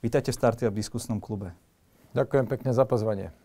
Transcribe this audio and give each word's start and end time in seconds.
Vítajte 0.00 0.32
v 0.32 0.40
Startup 0.40 0.72
diskusnom 0.72 1.20
klube. 1.20 1.52
Ďakujem 2.16 2.48
pekne 2.48 2.72
za 2.72 2.88
pozvanie. 2.88 3.36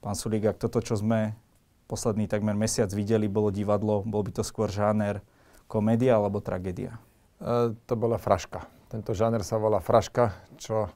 Pán 0.00 0.16
Sulík, 0.16 0.48
ak 0.48 0.56
toto, 0.56 0.80
čo 0.80 0.96
sme 0.96 1.36
posledný 1.92 2.24
takmer 2.24 2.56
mesiac 2.56 2.88
videli, 2.96 3.28
bolo 3.28 3.52
divadlo, 3.52 4.00
bol 4.08 4.24
by 4.24 4.32
to 4.32 4.40
skôr 4.40 4.72
žáner 4.72 5.20
komédia 5.68 6.16
alebo 6.16 6.40
tragédia? 6.40 6.96
E, 7.36 7.76
to 7.84 7.94
bola 8.00 8.16
fraška. 8.16 8.64
Tento 8.88 9.12
žáner 9.12 9.44
sa 9.44 9.60
volá 9.60 9.84
fraška, 9.84 10.32
čo 10.56 10.88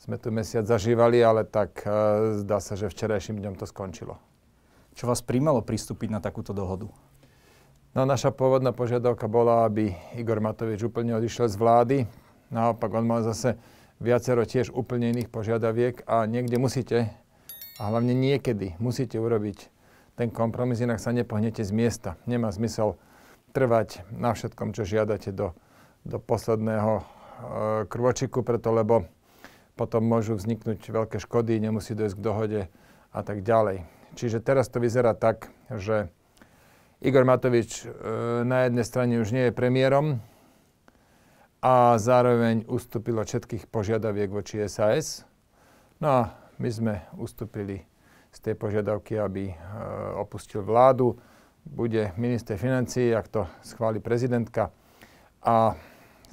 sme 0.00 0.16
tu 0.16 0.32
mesiac 0.32 0.64
zažívali, 0.64 1.20
ale 1.20 1.44
tak 1.44 1.84
e, 1.84 2.40
zdá 2.40 2.64
sa, 2.64 2.80
že 2.80 2.88
včerajším 2.88 3.44
dňom 3.44 3.60
to 3.60 3.68
skončilo. 3.68 4.16
Čo 4.96 5.04
vás 5.04 5.20
príjmalo 5.20 5.60
pristúpiť 5.60 6.08
na 6.08 6.24
takúto 6.24 6.56
dohodu? 6.56 6.88
No, 7.96 8.04
naša 8.04 8.36
pôvodná 8.36 8.76
požiadavka 8.76 9.24
bola, 9.32 9.64
aby 9.64 9.96
Igor 10.12 10.44
Matovič 10.44 10.84
úplne 10.84 11.16
odišiel 11.16 11.48
z 11.48 11.56
vlády. 11.56 11.96
Naopak, 12.52 12.92
on 12.92 13.08
mal 13.08 13.24
zase 13.24 13.56
viacero 13.96 14.44
tiež 14.44 14.68
úplne 14.76 15.08
iných 15.08 15.32
požiadaviek 15.32 16.04
a 16.04 16.28
niekde 16.28 16.60
musíte 16.60 17.08
a 17.80 17.82
hlavne 17.88 18.12
niekedy 18.12 18.76
musíte 18.76 19.16
urobiť 19.16 19.72
ten 20.20 20.28
kompromis, 20.28 20.82
inak 20.82 21.00
sa 21.00 21.14
nepohnete 21.14 21.62
z 21.62 21.70
miesta. 21.70 22.18
Nemá 22.26 22.50
zmysel 22.50 22.98
trvať 23.54 24.04
na 24.12 24.34
všetkom, 24.34 24.74
čo 24.74 24.82
žiadate 24.82 25.30
do, 25.30 25.54
do 26.02 26.18
posledného 26.18 26.92
e, 26.98 27.04
krvočiku, 27.86 28.42
preto 28.42 28.74
lebo 28.74 29.06
potom 29.78 30.02
môžu 30.02 30.34
vzniknúť 30.34 30.90
veľké 30.90 31.22
škody, 31.22 31.62
nemusí 31.62 31.94
dojsť 31.94 32.18
k 32.18 32.24
dohode 32.24 32.60
a 33.14 33.20
tak 33.22 33.46
ďalej. 33.46 33.86
Čiže 34.18 34.42
teraz 34.42 34.66
to 34.66 34.82
vyzerá 34.82 35.14
tak, 35.14 35.54
že 35.70 36.10
Igor 36.98 37.22
Matovič 37.22 37.86
e, 37.86 37.94
na 38.42 38.66
jednej 38.66 38.82
strane 38.82 39.22
už 39.22 39.30
nie 39.30 39.46
je 39.46 39.54
premiérom 39.54 40.18
a 41.62 41.94
zároveň 41.94 42.66
ustúpil 42.66 43.14
od 43.22 43.30
všetkých 43.30 43.70
požiadaviek 43.70 44.26
voči 44.26 44.58
SAS. 44.66 45.22
No 46.02 46.08
a 46.10 46.20
my 46.58 46.66
sme 46.66 46.94
ustúpili 47.14 47.86
z 48.34 48.38
tej 48.42 48.54
požiadavky, 48.58 49.14
aby 49.14 49.54
e, 49.54 49.54
opustil 50.18 50.66
vládu. 50.66 51.14
Bude 51.62 52.10
minister 52.18 52.58
financí, 52.58 53.14
ak 53.14 53.30
to 53.30 53.46
schváli 53.62 54.02
prezidentka. 54.02 54.74
A 55.46 55.78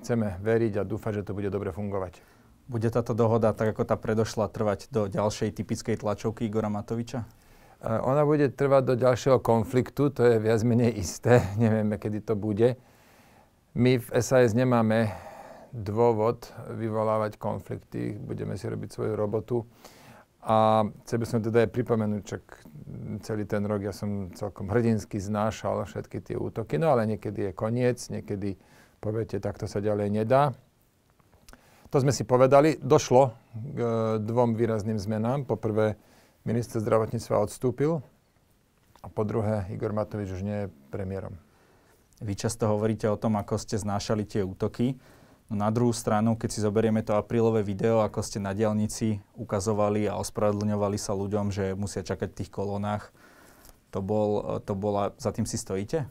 chceme 0.02 0.42
veriť 0.42 0.82
a 0.82 0.88
dúfať, 0.88 1.22
že 1.22 1.26
to 1.30 1.38
bude 1.38 1.54
dobre 1.54 1.70
fungovať. 1.70 2.26
Bude 2.66 2.90
táto 2.90 3.14
dohoda, 3.14 3.54
tak 3.54 3.78
ako 3.78 3.86
tá 3.86 3.94
predošla, 4.02 4.50
trvať 4.50 4.90
do 4.90 5.06
ďalšej 5.06 5.62
typickej 5.62 6.02
tlačovky 6.02 6.50
Igora 6.50 6.74
Matoviča? 6.74 7.45
Ona 7.86 8.26
bude 8.26 8.50
trvať 8.50 8.84
do 8.84 8.96
ďalšieho 8.98 9.38
konfliktu, 9.46 10.10
to 10.10 10.26
je 10.26 10.42
viac 10.42 10.62
menej 10.66 10.98
isté, 10.98 11.46
nevieme, 11.62 12.02
kedy 12.02 12.26
to 12.26 12.34
bude. 12.34 12.74
My 13.78 14.02
v 14.02 14.08
SAS 14.24 14.58
nemáme 14.58 15.14
dôvod 15.70 16.50
vyvolávať 16.72 17.38
konflikty, 17.38 18.16
budeme 18.16 18.56
si 18.56 18.66
robiť 18.66 18.90
svoju 18.90 19.14
robotu. 19.14 19.68
A 20.46 20.86
chcel 21.04 21.18
by 21.22 21.26
som 21.26 21.40
teda 21.42 21.66
aj 21.66 21.74
pripomenúť, 21.74 22.22
čak 22.22 22.44
celý 23.26 23.50
ten 23.50 23.66
rok 23.66 23.82
ja 23.82 23.94
som 23.94 24.30
celkom 24.38 24.70
hrdinsky 24.70 25.18
znášal 25.18 25.90
všetky 25.90 26.22
tie 26.22 26.38
útoky, 26.38 26.78
no 26.78 26.94
ale 26.94 27.10
niekedy 27.10 27.50
je 27.50 27.52
koniec, 27.52 27.98
niekedy 28.14 28.54
poviete, 29.02 29.42
takto 29.42 29.66
sa 29.66 29.82
ďalej 29.82 30.14
nedá. 30.14 30.54
To 31.90 31.98
sme 32.02 32.14
si 32.14 32.26
povedali. 32.28 32.76
Došlo 32.76 33.34
k 33.56 33.80
e, 33.80 33.88
dvom 34.20 34.58
výrazným 34.58 35.00
zmenám. 35.00 35.48
Po 35.48 35.56
prvé, 35.56 35.96
minister 36.46 36.78
zdravotníctva 36.78 37.42
odstúpil 37.42 38.06
a 39.02 39.10
po 39.10 39.26
druhé, 39.26 39.66
Igor 39.74 39.92
Matovič 39.98 40.30
už 40.30 40.46
nie 40.46 40.58
je 40.66 40.72
premiérom. 40.94 41.34
Vy 42.22 42.38
často 42.38 42.70
hovoríte 42.70 43.10
o 43.10 43.20
tom, 43.20 43.36
ako 43.36 43.58
ste 43.58 43.82
znášali 43.82 44.24
tie 44.24 44.46
útoky. 44.46 44.96
No 45.50 45.62
na 45.66 45.70
druhú 45.74 45.92
stranu, 45.92 46.38
keď 46.38 46.50
si 46.54 46.64
zoberieme 46.64 47.02
to 47.02 47.18
aprílové 47.18 47.66
video, 47.66 48.06
ako 48.06 48.22
ste 48.22 48.38
na 48.38 48.54
diálnici 48.54 49.20
ukazovali 49.36 50.06
a 50.06 50.22
ospravedlňovali 50.22 50.98
sa 51.02 51.18
ľuďom, 51.18 51.50
že 51.50 51.74
musia 51.74 52.06
čakať 52.06 52.30
v 52.32 52.38
tých 52.40 52.54
kolónach, 52.54 53.10
to, 53.90 54.06
bol, 54.06 54.62
to 54.62 54.74
bola, 54.78 55.18
za 55.18 55.34
tým 55.34 55.50
si 55.50 55.58
stojíte? 55.58 56.06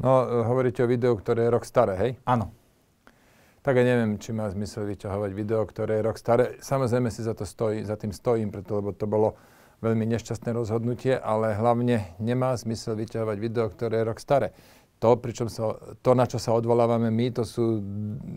No, 0.00 0.24
hovoríte 0.48 0.86
o 0.86 0.88
videu, 0.88 1.12
ktoré 1.18 1.50
je 1.50 1.54
rok 1.54 1.66
staré, 1.68 1.94
hej? 1.98 2.10
Áno. 2.24 2.54
Tak 3.60 3.76
ja 3.76 3.84
neviem, 3.84 4.16
či 4.16 4.32
má 4.32 4.48
zmysel 4.48 4.88
vyťahovať 4.88 5.30
video, 5.36 5.60
ktoré 5.68 6.00
je 6.00 6.06
rok 6.08 6.16
staré. 6.16 6.56
Samozrejme 6.64 7.12
si 7.12 7.20
za, 7.20 7.36
to 7.36 7.44
stojí, 7.44 7.84
za 7.84 8.00
tým 8.00 8.08
stojím, 8.16 8.48
preto, 8.48 8.80
lebo 8.80 8.96
to 8.96 9.04
bolo 9.04 9.36
veľmi 9.80 10.04
nešťastné 10.04 10.52
rozhodnutie, 10.52 11.16
ale 11.16 11.56
hlavne 11.56 12.16
nemá 12.20 12.52
zmysel 12.56 12.96
vyťahovať 13.00 13.36
video, 13.40 13.66
ktoré 13.68 14.04
je 14.04 14.08
rok 14.08 14.20
staré 14.20 14.52
to, 15.00 15.16
pričom 15.16 15.48
sa, 15.48 15.80
to, 16.04 16.12
na 16.12 16.28
čo 16.28 16.36
sa 16.36 16.52
odvolávame 16.52 17.08
my, 17.08 17.32
to 17.32 17.48
sú 17.48 17.80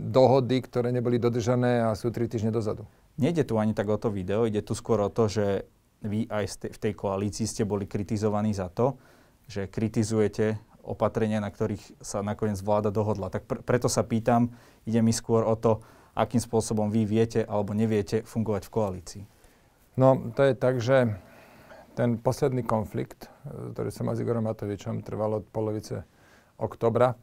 dohody, 0.10 0.64
ktoré 0.64 0.96
neboli 0.96 1.20
dodržané 1.20 1.84
a 1.84 1.92
sú 1.92 2.08
tri 2.08 2.32
týždne 2.32 2.56
dozadu. 2.56 2.88
Nejde 3.20 3.44
tu 3.44 3.60
ani 3.60 3.76
tak 3.76 3.92
o 3.92 4.00
to 4.00 4.08
video, 4.08 4.48
ide 4.48 4.64
tu 4.64 4.72
skôr 4.72 5.04
o 5.04 5.12
to, 5.12 5.28
že 5.28 5.68
vy 6.08 6.24
aj 6.32 6.72
v 6.72 6.78
tej 6.80 6.94
koalícii 6.96 7.44
ste 7.44 7.68
boli 7.68 7.84
kritizovaní 7.84 8.56
za 8.56 8.72
to, 8.72 8.96
že 9.44 9.68
kritizujete 9.68 10.56
opatrenia, 10.88 11.44
na 11.44 11.52
ktorých 11.52 12.00
sa 12.00 12.24
nakoniec 12.24 12.64
vláda 12.64 12.96
dohodla. 12.96 13.28
Tak 13.28 13.44
pr- 13.44 13.62
preto 13.64 13.92
sa 13.92 14.08
pýtam, 14.08 14.56
ide 14.88 15.04
mi 15.04 15.12
skôr 15.12 15.44
o 15.44 15.56
to, 15.60 15.84
akým 16.16 16.40
spôsobom 16.40 16.88
vy 16.88 17.04
viete 17.04 17.44
alebo 17.44 17.76
neviete 17.76 18.24
fungovať 18.24 18.64
v 18.68 18.72
koalícii. 18.72 19.24
No, 20.00 20.32
to 20.32 20.48
je 20.48 20.54
tak, 20.56 20.80
že 20.80 21.20
ten 21.94 22.18
posledný 22.18 22.66
konflikt, 22.66 23.30
ktorý 23.46 23.90
som 23.94 24.10
mal 24.10 24.18
s 24.18 24.22
Igorom 24.22 24.46
Matovičom, 24.50 25.06
trval 25.06 25.42
od 25.42 25.46
polovice 25.50 26.06
oktobra 26.58 27.14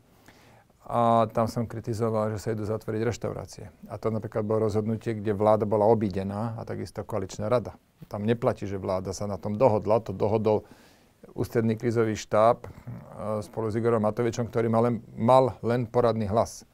a 0.91 1.31
tam 1.31 1.47
som 1.47 1.70
kritizoval, 1.70 2.34
že 2.34 2.38
sa 2.42 2.48
idú 2.50 2.66
zatvoriť 2.66 3.00
reštaurácie. 3.06 3.64
A 3.86 3.94
to 4.00 4.10
napríklad 4.10 4.42
bolo 4.42 4.66
rozhodnutie, 4.66 5.14
kde 5.19 5.36
vláda 5.36 5.62
bola 5.62 5.86
obídená 5.86 6.58
a 6.58 6.66
takisto 6.66 7.06
koaličná 7.06 7.47
rada. 7.47 7.78
Tam 8.10 8.26
neplatí, 8.26 8.66
že 8.66 8.81
vláda 8.81 9.14
sa 9.14 9.31
na 9.31 9.38
tom 9.38 9.54
dohodla, 9.54 10.03
to 10.03 10.10
dohodol 10.10 10.66
ústredný 11.37 11.76
krizový 11.76 12.16
štáb 12.16 12.64
e, 12.64 12.69
spolu 13.44 13.70
s 13.70 13.76
Igorom 13.76 14.02
Matovičom, 14.02 14.48
ktorý 14.48 14.66
mal 14.72 14.82
len, 14.88 14.97
mal 15.14 15.54
len 15.60 15.84
poradný 15.84 16.26
hlas. 16.26 16.64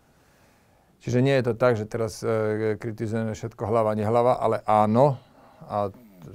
Čiže 1.02 1.20
nie 1.20 1.36
je 1.36 1.52
to 1.52 1.54
tak, 1.58 1.76
že 1.76 1.84
teraz 1.84 2.24
e, 2.24 2.78
kritizujeme 2.80 3.36
všetko 3.36 3.68
hlava, 3.68 3.92
nehlava, 3.98 4.38
ale 4.38 4.62
áno, 4.64 5.18
a 5.66 5.90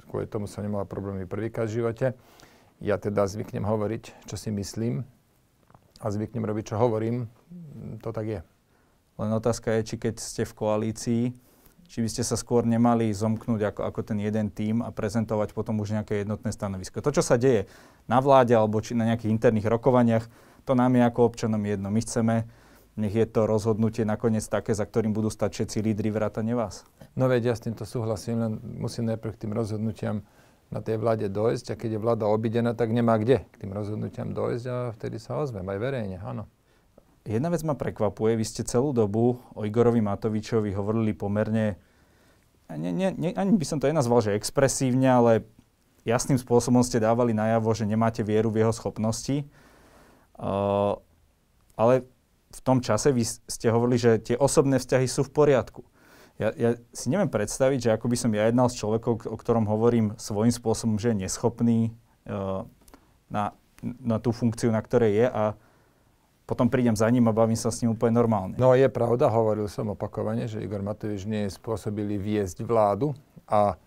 kvôli 0.08 0.26
tomu 0.26 0.46
som 0.48 0.64
nemal 0.64 0.86
problémy 0.88 1.26
prvýkrát 1.28 1.68
v 1.68 1.82
živote. 1.82 2.06
Ja 2.82 2.98
teda 2.98 3.26
zvyknem 3.30 3.62
hovoriť, 3.62 4.26
čo 4.26 4.34
si 4.34 4.50
myslím, 4.50 5.06
a 6.02 6.10
zvyknem 6.10 6.42
robiť, 6.42 6.74
čo 6.74 6.82
hovorím, 6.82 7.30
to 8.02 8.10
tak 8.10 8.26
je. 8.26 8.40
Len 9.22 9.30
otázka 9.30 9.70
je, 9.78 9.94
či 9.94 9.96
keď 10.02 10.14
ste 10.18 10.42
v 10.42 10.56
koalícii, 10.58 11.22
či 11.86 11.98
by 12.00 12.08
ste 12.08 12.26
sa 12.26 12.34
skôr 12.34 12.66
nemali 12.66 13.12
zomknúť 13.12 13.70
ako, 13.70 13.80
ako 13.86 14.00
ten 14.02 14.18
jeden 14.18 14.50
tím 14.50 14.82
a 14.82 14.90
prezentovať 14.90 15.54
potom 15.54 15.78
už 15.78 15.94
nejaké 15.94 16.24
jednotné 16.24 16.50
stanovisko. 16.50 17.04
To, 17.04 17.14
čo 17.14 17.22
sa 17.22 17.38
deje 17.38 17.70
na 18.10 18.18
vláde 18.18 18.56
alebo 18.56 18.82
či 18.82 18.98
na 18.98 19.06
nejakých 19.06 19.30
interných 19.30 19.68
rokovaniach, 19.68 20.24
to 20.66 20.72
nám 20.74 20.96
je 20.96 21.02
ako 21.06 21.20
občanom 21.28 21.62
jedno. 21.62 21.92
My 21.92 22.00
chceme, 22.02 22.48
nech 22.96 23.14
je 23.16 23.24
to 23.24 23.48
rozhodnutie 23.48 24.04
nakoniec 24.04 24.44
také, 24.44 24.76
za 24.76 24.84
ktorým 24.84 25.16
budú 25.16 25.32
stať 25.32 25.50
všetci 25.62 25.78
lídry 25.80 26.12
vrátane 26.12 26.52
vás. 26.52 26.84
No 27.16 27.28
veď 27.28 27.52
ja 27.52 27.54
s 27.56 27.64
týmto 27.64 27.88
súhlasím, 27.88 28.36
len 28.40 28.52
musím 28.76 29.08
najprv 29.08 29.32
k 29.32 29.40
tým 29.48 29.52
rozhodnutiam 29.56 30.16
na 30.72 30.80
tej 30.80 30.96
vláde 30.96 31.28
dojsť 31.28 31.72
a 31.72 31.78
keď 31.78 31.90
je 31.96 32.00
vláda 32.00 32.24
obidená, 32.28 32.72
tak 32.72 32.92
nemá 32.92 33.20
kde 33.20 33.44
k 33.48 33.54
tým 33.64 33.72
rozhodnutiam 33.76 34.32
dojsť 34.32 34.64
a 34.68 34.76
vtedy 34.96 35.16
sa 35.20 35.36
ozvem 35.40 35.64
aj 35.68 35.78
verejne, 35.80 36.16
áno. 36.20 36.48
Jedna 37.22 37.54
vec 37.54 37.62
ma 37.62 37.78
prekvapuje, 37.78 38.34
vy 38.34 38.44
ste 38.44 38.66
celú 38.66 38.90
dobu 38.90 39.38
o 39.54 39.62
Igorovi 39.62 40.02
Matovičovi 40.02 40.74
hovorili 40.74 41.14
pomerne, 41.14 41.78
ne, 42.66 42.90
ne, 42.90 43.14
ne, 43.14 43.30
ani 43.36 43.52
by 43.54 43.66
som 43.68 43.78
to 43.78 43.86
nenazval, 43.86 44.24
že 44.24 44.34
expresívne, 44.34 45.06
ale 45.06 45.32
jasným 46.02 46.40
spôsobom 46.40 46.82
ste 46.82 46.98
dávali 46.98 47.30
najavo, 47.30 47.70
že 47.76 47.86
nemáte 47.86 48.26
vieru 48.26 48.50
v 48.50 48.66
jeho 48.66 48.74
schopnosti. 48.74 49.46
Uh, 50.34 50.98
ale 51.78 52.08
v 52.52 52.60
tom 52.60 52.84
čase 52.84 53.10
vy 53.10 53.24
ste 53.24 53.72
hovorili, 53.72 53.96
že 53.96 54.20
tie 54.20 54.36
osobné 54.36 54.76
vzťahy 54.76 55.08
sú 55.08 55.24
v 55.24 55.32
poriadku 55.32 55.82
ja, 56.40 56.48
ja 56.56 56.70
si 56.90 57.12
neviem 57.12 57.28
predstaviť, 57.28 57.78
že 57.78 57.90
ako 57.94 58.06
by 58.08 58.16
som 58.16 58.30
ja 58.32 58.48
jednal 58.48 58.72
s 58.72 58.78
človekom, 58.80 59.28
o 59.28 59.36
ktorom 59.36 59.68
hovorím 59.68 60.16
svojím 60.16 60.50
spôsobom, 60.50 60.96
že 60.96 61.12
je 61.12 61.28
neschopný 61.28 61.78
uh, 62.26 62.64
na, 63.28 63.52
na 64.00 64.16
tú 64.16 64.32
funkciu, 64.32 64.72
na 64.72 64.80
ktorej 64.80 65.12
je 65.12 65.26
a 65.28 65.44
potom 66.42 66.66
prídem 66.68 66.98
za 66.98 67.06
ním 67.08 67.30
a 67.30 67.36
bavím 67.36 67.56
sa 67.56 67.70
s 67.70 67.80
ním 67.80 67.94
úplne 67.94 68.18
normálne. 68.18 68.58
No 68.58 68.74
je 68.74 68.90
pravda, 68.90 69.30
hovoril 69.30 69.70
som 69.70 69.94
opakovane, 69.94 70.50
že 70.50 70.60
Igor 70.60 70.82
Matovič 70.82 71.24
nie 71.24 71.46
je 71.48 71.54
spôsobili 71.54 72.18
viesť 72.18 72.66
vládu 72.66 73.14
a 73.46 73.78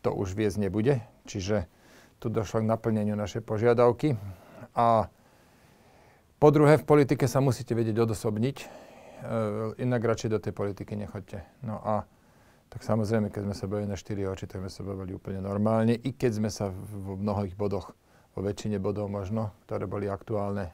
to 0.00 0.10
už 0.10 0.32
viesť 0.32 0.64
nebude. 0.64 1.04
Čiže 1.28 1.68
tu 2.16 2.32
došlo 2.32 2.64
k 2.64 2.70
naplneniu 2.72 3.14
našej 3.14 3.44
požiadavky. 3.44 4.16
A 4.72 5.12
po 6.40 6.48
druhé, 6.48 6.80
v 6.80 6.88
politike 6.88 7.28
sa 7.28 7.44
musíte 7.44 7.76
vedieť 7.76 8.00
odosobniť 8.08 8.56
uh, 8.64 9.76
inak 9.76 10.00
radšej 10.00 10.30
do 10.32 10.38
tej 10.40 10.56
politiky 10.56 10.96
nechoďte. 10.96 11.44
No 11.60 11.78
a 11.84 12.08
tak 12.72 12.80
samozrejme, 12.80 13.28
keď 13.28 13.44
sme 13.44 13.54
sa 13.54 13.68
bavili 13.68 13.88
na 13.90 13.98
štyri 14.00 14.24
oči, 14.24 14.48
tak 14.48 14.64
sme 14.64 14.72
sa 14.72 14.80
bavili 14.80 15.12
úplne 15.12 15.44
normálne, 15.44 15.92
i 16.00 16.10
keď 16.16 16.40
sme 16.40 16.48
sa 16.48 16.72
v, 16.72 17.20
mnohých 17.20 17.58
bodoch, 17.58 17.92
vo 18.32 18.40
väčšine 18.40 18.80
bodov 18.80 19.12
možno, 19.12 19.52
ktoré 19.68 19.84
boli 19.84 20.06
aktuálne 20.08 20.72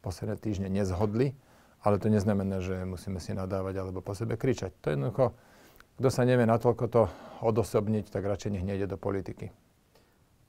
posledné 0.00 0.40
týždne, 0.40 0.66
nezhodli. 0.72 1.38
Ale 1.84 2.02
to 2.02 2.10
neznamená, 2.10 2.58
že 2.58 2.82
musíme 2.82 3.22
si 3.22 3.30
nadávať 3.30 3.78
alebo 3.78 4.02
po 4.02 4.10
sebe 4.16 4.34
kričať. 4.34 4.74
To 4.82 4.90
je 4.90 4.94
jednoducho, 4.98 5.36
kto 6.02 6.08
sa 6.10 6.26
nevie 6.26 6.48
natoľko 6.48 6.84
to 6.90 7.02
odosobniť, 7.46 8.10
tak 8.10 8.26
radšej 8.26 8.58
nech 8.58 8.66
nejde 8.66 8.90
do 8.90 8.98
politiky. 8.98 9.54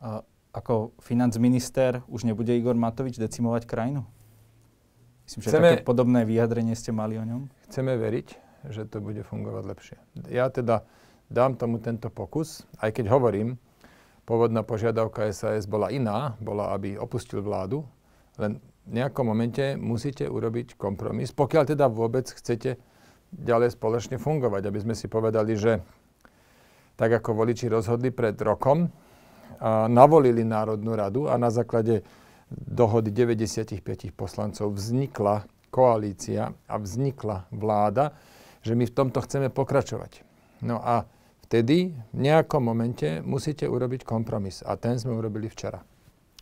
A 0.01 0.25
ako 0.55 0.97
financminister 1.03 2.01
už 2.09 2.25
nebude 2.25 2.55
Igor 2.57 2.73
Matovič 2.73 3.21
decimovať 3.21 3.69
krajinu? 3.69 4.07
Myslím, 5.27 5.43
že 5.43 5.49
chceme, 5.51 5.69
také 5.75 5.83
podobné 5.83 6.23
vyjadrenie 6.23 6.71
ste 6.71 6.95
mali 6.95 7.19
o 7.19 7.25
ňom. 7.27 7.51
Chceme 7.67 7.99
veriť, 7.99 8.27
že 8.71 8.87
to 8.87 9.03
bude 9.03 9.19
fungovať 9.27 9.63
lepšie. 9.67 9.97
Ja 10.31 10.47
teda 10.47 10.87
dám 11.27 11.59
tomu 11.59 11.83
tento 11.83 12.07
pokus, 12.07 12.63
aj 12.79 12.95
keď 12.95 13.11
hovorím, 13.11 13.59
pôvodná 14.23 14.63
požiadavka 14.63 15.27
SAS 15.35 15.67
bola 15.67 15.91
iná, 15.91 16.39
bola, 16.39 16.71
aby 16.71 16.95
opustil 16.95 17.43
vládu, 17.43 17.83
len 18.39 18.63
v 18.87 19.03
nejakom 19.03 19.27
momente 19.27 19.75
musíte 19.75 20.23
urobiť 20.31 20.79
kompromis, 20.79 21.35
pokiaľ 21.35 21.75
teda 21.75 21.91
vôbec 21.91 22.31
chcete 22.31 22.79
ďalej 23.35 23.75
spoločne 23.75 24.15
fungovať, 24.15 24.63
aby 24.63 24.79
sme 24.79 24.95
si 24.95 25.11
povedali, 25.11 25.59
že 25.59 25.83
tak 26.95 27.11
ako 27.19 27.43
voliči 27.43 27.67
rozhodli 27.67 28.15
pred 28.15 28.39
rokom, 28.39 28.87
a 29.57 29.89
navolili 29.89 30.45
Národnú 30.45 30.93
radu 30.93 31.25
a 31.27 31.35
na 31.35 31.49
základe 31.49 32.05
dohody 32.51 33.11
95 33.11 33.83
poslancov 34.15 34.71
vznikla 34.75 35.47
koalícia 35.71 36.55
a 36.67 36.75
vznikla 36.79 37.51
vláda, 37.51 38.15
že 38.63 38.75
my 38.75 38.87
v 38.87 38.95
tomto 38.95 39.19
chceme 39.23 39.51
pokračovať. 39.51 40.23
No 40.63 40.79
a 40.79 41.05
vtedy 41.45 41.93
v 41.93 42.19
nejakom 42.19 42.63
momente 42.63 43.19
musíte 43.21 43.67
urobiť 43.67 44.07
kompromis 44.07 44.63
a 44.63 44.79
ten 44.79 44.95
sme 44.97 45.15
urobili 45.15 45.51
včera 45.51 45.83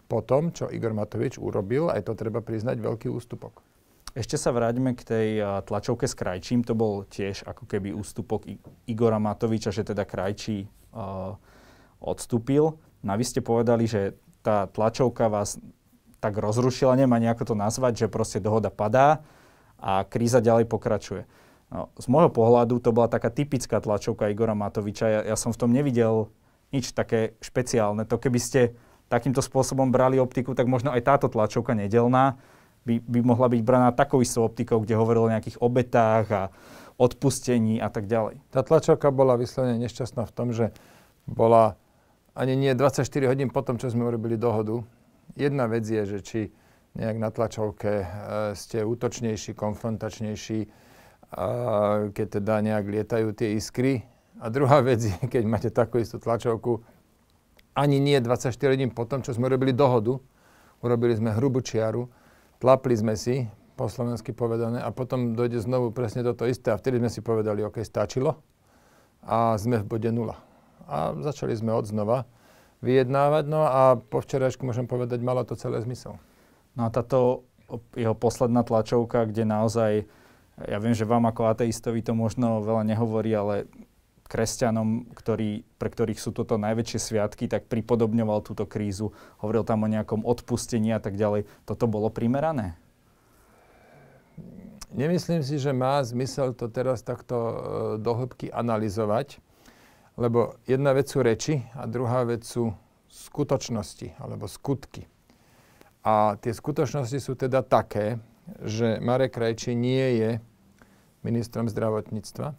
po 0.06 0.22
tom, 0.22 0.54
čo 0.54 0.70
Igor 0.70 0.94
Matovič 0.94 1.42
urobil, 1.42 1.90
aj 1.90 2.06
to 2.06 2.14
treba 2.14 2.42
priznať, 2.42 2.78
veľký 2.78 3.10
ústupok. 3.10 3.62
Ešte 4.16 4.40
sa 4.40 4.56
vráťme 4.56 4.96
k 4.96 5.02
tej 5.04 5.30
tlačovke 5.68 6.08
s 6.08 6.16
Krajčím. 6.16 6.64
To 6.64 6.72
bol 6.72 7.04
tiež 7.04 7.44
ako 7.44 7.68
keby 7.68 7.92
ústupok 7.92 8.48
Igora 8.88 9.20
Matoviča, 9.20 9.76
že 9.76 9.84
teda 9.84 10.08
Krajčí 10.08 10.64
uh, 10.96 11.36
odstúpil. 12.00 12.80
No 13.04 13.10
a 13.12 13.20
vy 13.20 13.26
ste 13.28 13.44
povedali, 13.44 13.92
že 13.92 14.16
tá 14.40 14.72
tlačovka 14.72 15.28
vás 15.28 15.60
tak 16.26 16.42
rozrušila, 16.42 16.98
nemá 16.98 17.22
nejako 17.22 17.54
to 17.54 17.56
nazvať, 17.56 17.94
že 18.06 18.08
proste 18.10 18.42
dohoda 18.42 18.74
padá 18.74 19.22
a 19.78 20.02
kríza 20.02 20.42
ďalej 20.42 20.66
pokračuje. 20.66 21.30
No, 21.70 21.94
z 21.94 22.10
môjho 22.10 22.34
pohľadu 22.34 22.82
to 22.82 22.90
bola 22.90 23.06
taká 23.06 23.30
typická 23.30 23.78
tlačovka 23.78 24.34
Igora 24.34 24.58
Matoviča. 24.58 25.06
Ja, 25.06 25.22
ja 25.22 25.36
som 25.38 25.54
v 25.54 25.62
tom 25.62 25.70
nevidel 25.70 26.34
nič 26.74 26.98
také 26.98 27.38
špeciálne. 27.46 28.10
To 28.10 28.18
keby 28.18 28.42
ste 28.42 28.74
takýmto 29.06 29.46
spôsobom 29.46 29.94
brali 29.94 30.18
optiku, 30.18 30.58
tak 30.58 30.66
možno 30.66 30.90
aj 30.90 31.06
táto 31.06 31.30
tlačovka 31.30 31.78
nedelná 31.78 32.42
by, 32.90 33.02
by 33.06 33.20
mohla 33.22 33.46
byť 33.50 33.62
braná 33.62 33.90
takou 33.94 34.26
istou 34.26 34.50
optikou, 34.50 34.82
kde 34.82 34.98
hovoril 34.98 35.30
o 35.30 35.34
nejakých 35.34 35.62
obetách 35.62 36.26
a 36.34 36.44
odpustení 36.98 37.78
a 37.78 37.94
tak 37.94 38.10
ďalej. 38.10 38.42
Tá 38.50 38.66
tlačovka 38.66 39.14
bola 39.14 39.38
vyslovene 39.38 39.78
nešťastná 39.78 40.26
v 40.26 40.34
tom, 40.34 40.50
že 40.50 40.74
bola 41.30 41.78
ani 42.38 42.58
nie 42.58 42.72
24 42.74 43.06
hodín 43.30 43.50
po 43.54 43.62
tom, 43.62 43.78
čo 43.78 43.90
sme 43.94 44.06
urobili 44.06 44.38
dohodu. 44.38 44.86
Jedna 45.34 45.66
vec 45.66 45.90
je, 45.90 46.06
že 46.06 46.20
či 46.22 46.42
nejak 46.96 47.18
na 47.20 47.30
tlačovke 47.34 47.92
e, 47.92 48.08
ste 48.56 48.86
útočnejší, 48.86 49.58
konfrontačnejší, 49.58 50.60
e, 50.64 50.68
keď 52.14 52.28
teda 52.40 52.54
nejak 52.64 52.86
lietajú 52.88 53.36
tie 53.36 53.60
iskry. 53.60 54.06
A 54.40 54.48
druhá 54.48 54.80
vec 54.86 55.04
je, 55.04 55.16
keď 55.34 55.44
máte 55.44 55.70
takú 55.74 56.00
istú 56.00 56.22
tlačovku, 56.22 56.86
ani 57.76 58.00
nie 58.00 58.16
24 58.24 58.56
hodín 58.72 58.92
po 58.96 59.04
tom, 59.04 59.20
čo 59.20 59.36
sme 59.36 59.52
urobili 59.52 59.76
dohodu, 59.76 60.16
urobili 60.80 61.12
sme 61.20 61.36
hrubú 61.36 61.60
čiaru, 61.60 62.08
tlapli 62.64 62.96
sme 62.96 63.20
si, 63.20 63.44
po 63.76 63.92
slovensky 63.92 64.32
povedané, 64.32 64.80
a 64.80 64.88
potom 64.96 65.36
dojde 65.36 65.60
znovu 65.60 65.92
presne 65.92 66.24
toto 66.24 66.48
isté. 66.48 66.72
A 66.72 66.80
vtedy 66.80 67.04
sme 67.04 67.12
si 67.12 67.20
povedali, 67.20 67.60
OK, 67.60 67.84
stačilo 67.84 68.40
a 69.20 69.60
sme 69.60 69.84
v 69.84 69.86
bode 69.86 70.08
nula. 70.16 70.40
A 70.88 71.12
začali 71.20 71.52
sme 71.52 71.76
od 71.76 71.84
znova 71.84 72.24
vyjednávať, 72.84 73.44
no 73.48 73.64
a 73.64 73.96
po 74.00 74.20
včerajšku 74.20 74.66
môžem 74.66 74.88
povedať, 74.90 75.24
malo 75.24 75.46
to 75.48 75.56
celé 75.56 75.80
zmysel. 75.84 76.20
No 76.76 76.88
a 76.88 76.90
táto 76.92 77.48
jeho 77.96 78.14
posledná 78.14 78.62
tlačovka, 78.62 79.26
kde 79.26 79.44
naozaj, 79.48 79.92
ja 80.60 80.78
viem, 80.78 80.94
že 80.94 81.08
vám 81.08 81.26
ako 81.26 81.50
ateistovi 81.50 82.06
to 82.06 82.14
možno 82.14 82.62
veľa 82.62 82.84
nehovorí, 82.86 83.34
ale 83.34 83.66
kresťanom, 84.26 85.14
ktorí, 85.14 85.62
pre 85.78 85.90
ktorých 85.94 86.18
sú 86.18 86.34
toto 86.34 86.58
najväčšie 86.58 87.00
sviatky, 87.00 87.46
tak 87.46 87.70
pripodobňoval 87.70 88.42
túto 88.42 88.66
krízu, 88.66 89.14
hovoril 89.38 89.62
tam 89.62 89.86
o 89.86 89.92
nejakom 89.92 90.26
odpustení 90.26 90.94
a 90.98 91.02
tak 91.02 91.14
ďalej. 91.14 91.46
Toto 91.70 91.86
bolo 91.86 92.10
primerané? 92.10 92.74
Nemyslím 94.96 95.44
si, 95.44 95.60
že 95.60 95.76
má 95.76 96.00
zmysel 96.02 96.56
to 96.56 96.72
teraz 96.72 97.04
takto 97.04 97.36
e, 97.36 97.56
dohlbky 98.00 98.48
analyzovať, 98.50 99.44
lebo 100.16 100.56
jedna 100.64 100.96
vec 100.96 101.12
sú 101.12 101.20
reči 101.24 101.64
a 101.76 101.88
druhá 101.88 102.24
vec 102.24 102.44
sú 102.48 102.72
skutočnosti 103.12 104.20
alebo 104.20 104.48
skutky. 104.48 105.08
A 106.06 106.38
tie 106.38 106.54
skutočnosti 106.54 107.18
sú 107.18 107.34
teda 107.34 107.66
také, 107.66 108.20
že 108.62 109.02
Marek 109.02 109.36
Krajči 109.36 109.74
nie 109.74 110.22
je 110.22 110.32
ministrom 111.26 111.66
zdravotníctva, 111.66 112.54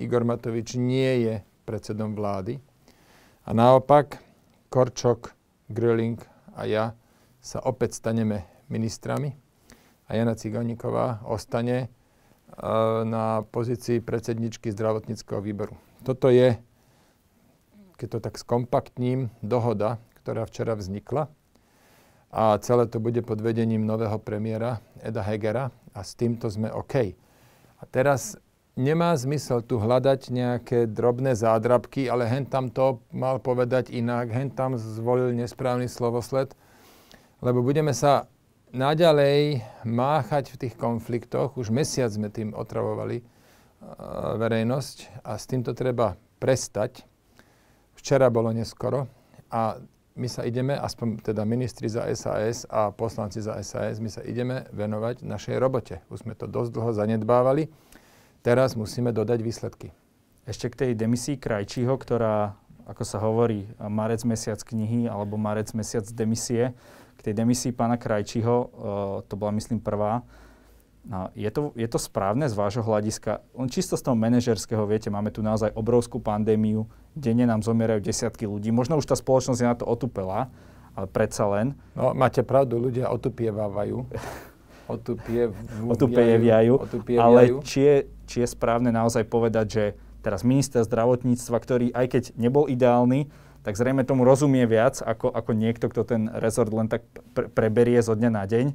Igor 0.00 0.24
Matovič 0.24 0.76
nie 0.80 1.28
je 1.28 1.34
predsedom 1.68 2.16
vlády. 2.16 2.60
A 3.44 3.52
naopak, 3.52 4.20
Korčok, 4.72 5.32
Grilling 5.68 6.20
a 6.56 6.64
ja 6.64 6.84
sa 7.40 7.60
opäť 7.62 8.00
staneme 8.00 8.48
ministrami 8.72 9.36
a 10.08 10.16
Jana 10.16 10.34
Ciganíková 10.34 11.22
ostane 11.26 11.76
e, 11.78 11.88
na 13.06 13.42
pozícii 13.46 14.02
predsedničky 14.02 14.72
zdravotníckého 14.72 15.38
výboru. 15.38 15.78
Toto 16.02 16.30
je, 16.30 16.58
keď 17.96 18.08
to 18.08 18.18
tak 18.20 18.36
skompaktním, 18.36 19.32
dohoda, 19.40 20.00
ktorá 20.22 20.44
včera 20.44 20.76
vznikla 20.76 21.28
a 22.36 22.58
celé 22.60 22.84
to 22.90 23.00
bude 23.00 23.22
pod 23.24 23.40
vedením 23.40 23.86
nového 23.88 24.18
premiéra 24.20 24.84
Eda 25.00 25.24
Hegera 25.24 25.72
a 25.96 26.00
s 26.04 26.12
týmto 26.12 26.52
sme 26.52 26.68
OK. 26.68 27.16
A 27.80 27.82
teraz 27.88 28.36
nemá 28.76 29.16
zmysel 29.16 29.64
tu 29.64 29.80
hľadať 29.80 30.28
nejaké 30.28 30.78
drobné 30.84 31.32
zádrabky, 31.32 32.12
ale 32.12 32.28
hen 32.28 32.44
tam 32.44 32.68
to 32.68 33.00
mal 33.08 33.40
povedať 33.40 33.88
inak, 33.88 34.28
hen 34.28 34.52
tam 34.52 34.76
zvolil 34.76 35.32
nesprávny 35.32 35.88
slovosled, 35.88 36.52
lebo 37.40 37.64
budeme 37.64 37.96
sa 37.96 38.28
naďalej 38.76 39.64
máchať 39.88 40.52
v 40.52 40.60
tých 40.60 40.74
konfliktoch. 40.76 41.56
Už 41.56 41.72
mesiac 41.72 42.12
sme 42.12 42.28
tým 42.28 42.52
otravovali 42.52 43.22
uh, 43.22 43.24
verejnosť 44.36 45.24
a 45.24 45.40
s 45.40 45.48
týmto 45.48 45.72
treba 45.72 46.20
prestať. 46.36 47.06
Včera 48.06 48.30
bolo 48.30 48.54
neskoro 48.54 49.10
a 49.50 49.82
my 50.14 50.30
sa 50.30 50.46
ideme, 50.46 50.78
aspoň 50.78 51.26
teda 51.26 51.42
ministri 51.42 51.90
za 51.90 52.06
SAS 52.14 52.62
a 52.70 52.94
poslanci 52.94 53.42
za 53.42 53.58
SAS, 53.66 53.98
my 53.98 54.06
sa 54.06 54.22
ideme 54.22 54.70
venovať 54.70 55.26
našej 55.26 55.58
robote. 55.58 55.98
Už 56.06 56.22
sme 56.22 56.38
to 56.38 56.46
dosť 56.46 56.70
dlho 56.70 56.94
zanedbávali 56.94 57.66
Teraz 58.46 58.78
musíme 58.78 59.10
dodať 59.10 59.42
výsledky. 59.42 59.90
Ešte 60.46 60.70
k 60.70 60.78
tej 60.78 60.90
demisii 60.94 61.34
Krajčího, 61.34 61.98
ktorá, 61.98 62.54
ako 62.86 63.02
sa 63.02 63.18
hovorí, 63.18 63.66
marec 63.90 64.22
mesiac 64.22 64.62
knihy 64.62 65.10
alebo 65.10 65.34
marec 65.34 65.74
mesiac 65.74 66.06
demisie. 66.14 66.70
K 67.18 67.20
tej 67.26 67.34
demisii 67.42 67.74
pána 67.74 67.98
Krajčího, 67.98 68.54
uh, 68.54 68.68
to 69.26 69.34
bola 69.34 69.50
myslím 69.58 69.82
prvá. 69.82 70.22
No, 71.06 71.30
je, 71.38 71.46
to, 71.54 71.70
je 71.78 71.86
to 71.86 72.02
správne 72.02 72.50
z 72.50 72.54
vášho 72.58 72.82
hľadiska? 72.82 73.38
Len 73.54 73.70
čisto 73.70 73.94
z 73.94 74.02
toho 74.10 74.18
manažerského, 74.18 74.82
viete, 74.90 75.06
máme 75.06 75.30
tu 75.30 75.38
naozaj 75.38 75.70
obrovskú 75.78 76.18
pandémiu, 76.18 76.90
denne 77.14 77.46
nám 77.46 77.62
zomierajú 77.62 78.02
desiatky 78.02 78.42
ľudí. 78.42 78.74
Možno 78.74 78.98
už 78.98 79.06
tá 79.06 79.14
spoločnosť 79.14 79.60
je 79.62 79.70
na 79.70 79.78
to 79.78 79.86
otupela, 79.86 80.50
ale 80.98 81.06
predsa 81.06 81.46
len. 81.46 81.78
No, 81.94 82.10
máte 82.10 82.42
pravdu, 82.42 82.82
ľudia 82.82 83.06
otupievajú. 83.14 84.02
otupievajú. 85.94 86.74
Ale 87.22 87.62
či 87.62 87.78
je, 87.86 87.96
či 88.26 88.36
je 88.42 88.48
správne 88.50 88.90
naozaj 88.90 89.26
povedať, 89.30 89.66
že 89.70 89.84
teraz 90.26 90.42
minister 90.42 90.82
zdravotníctva, 90.82 91.56
ktorý 91.62 91.86
aj 91.94 92.06
keď 92.10 92.22
nebol 92.34 92.66
ideálny, 92.66 93.30
tak 93.62 93.74
zrejme 93.74 94.06
tomu 94.06 94.22
rozumie 94.22 94.62
viac 94.66 95.02
ako, 95.02 95.30
ako 95.30 95.50
niekto, 95.54 95.90
kto 95.90 96.02
ten 96.06 96.22
rezort 96.38 96.70
len 96.70 96.86
tak 96.86 97.02
pre, 97.34 97.50
preberie 97.50 97.98
zo 97.98 98.14
dňa 98.14 98.30
na 98.30 98.46
deň. 98.46 98.66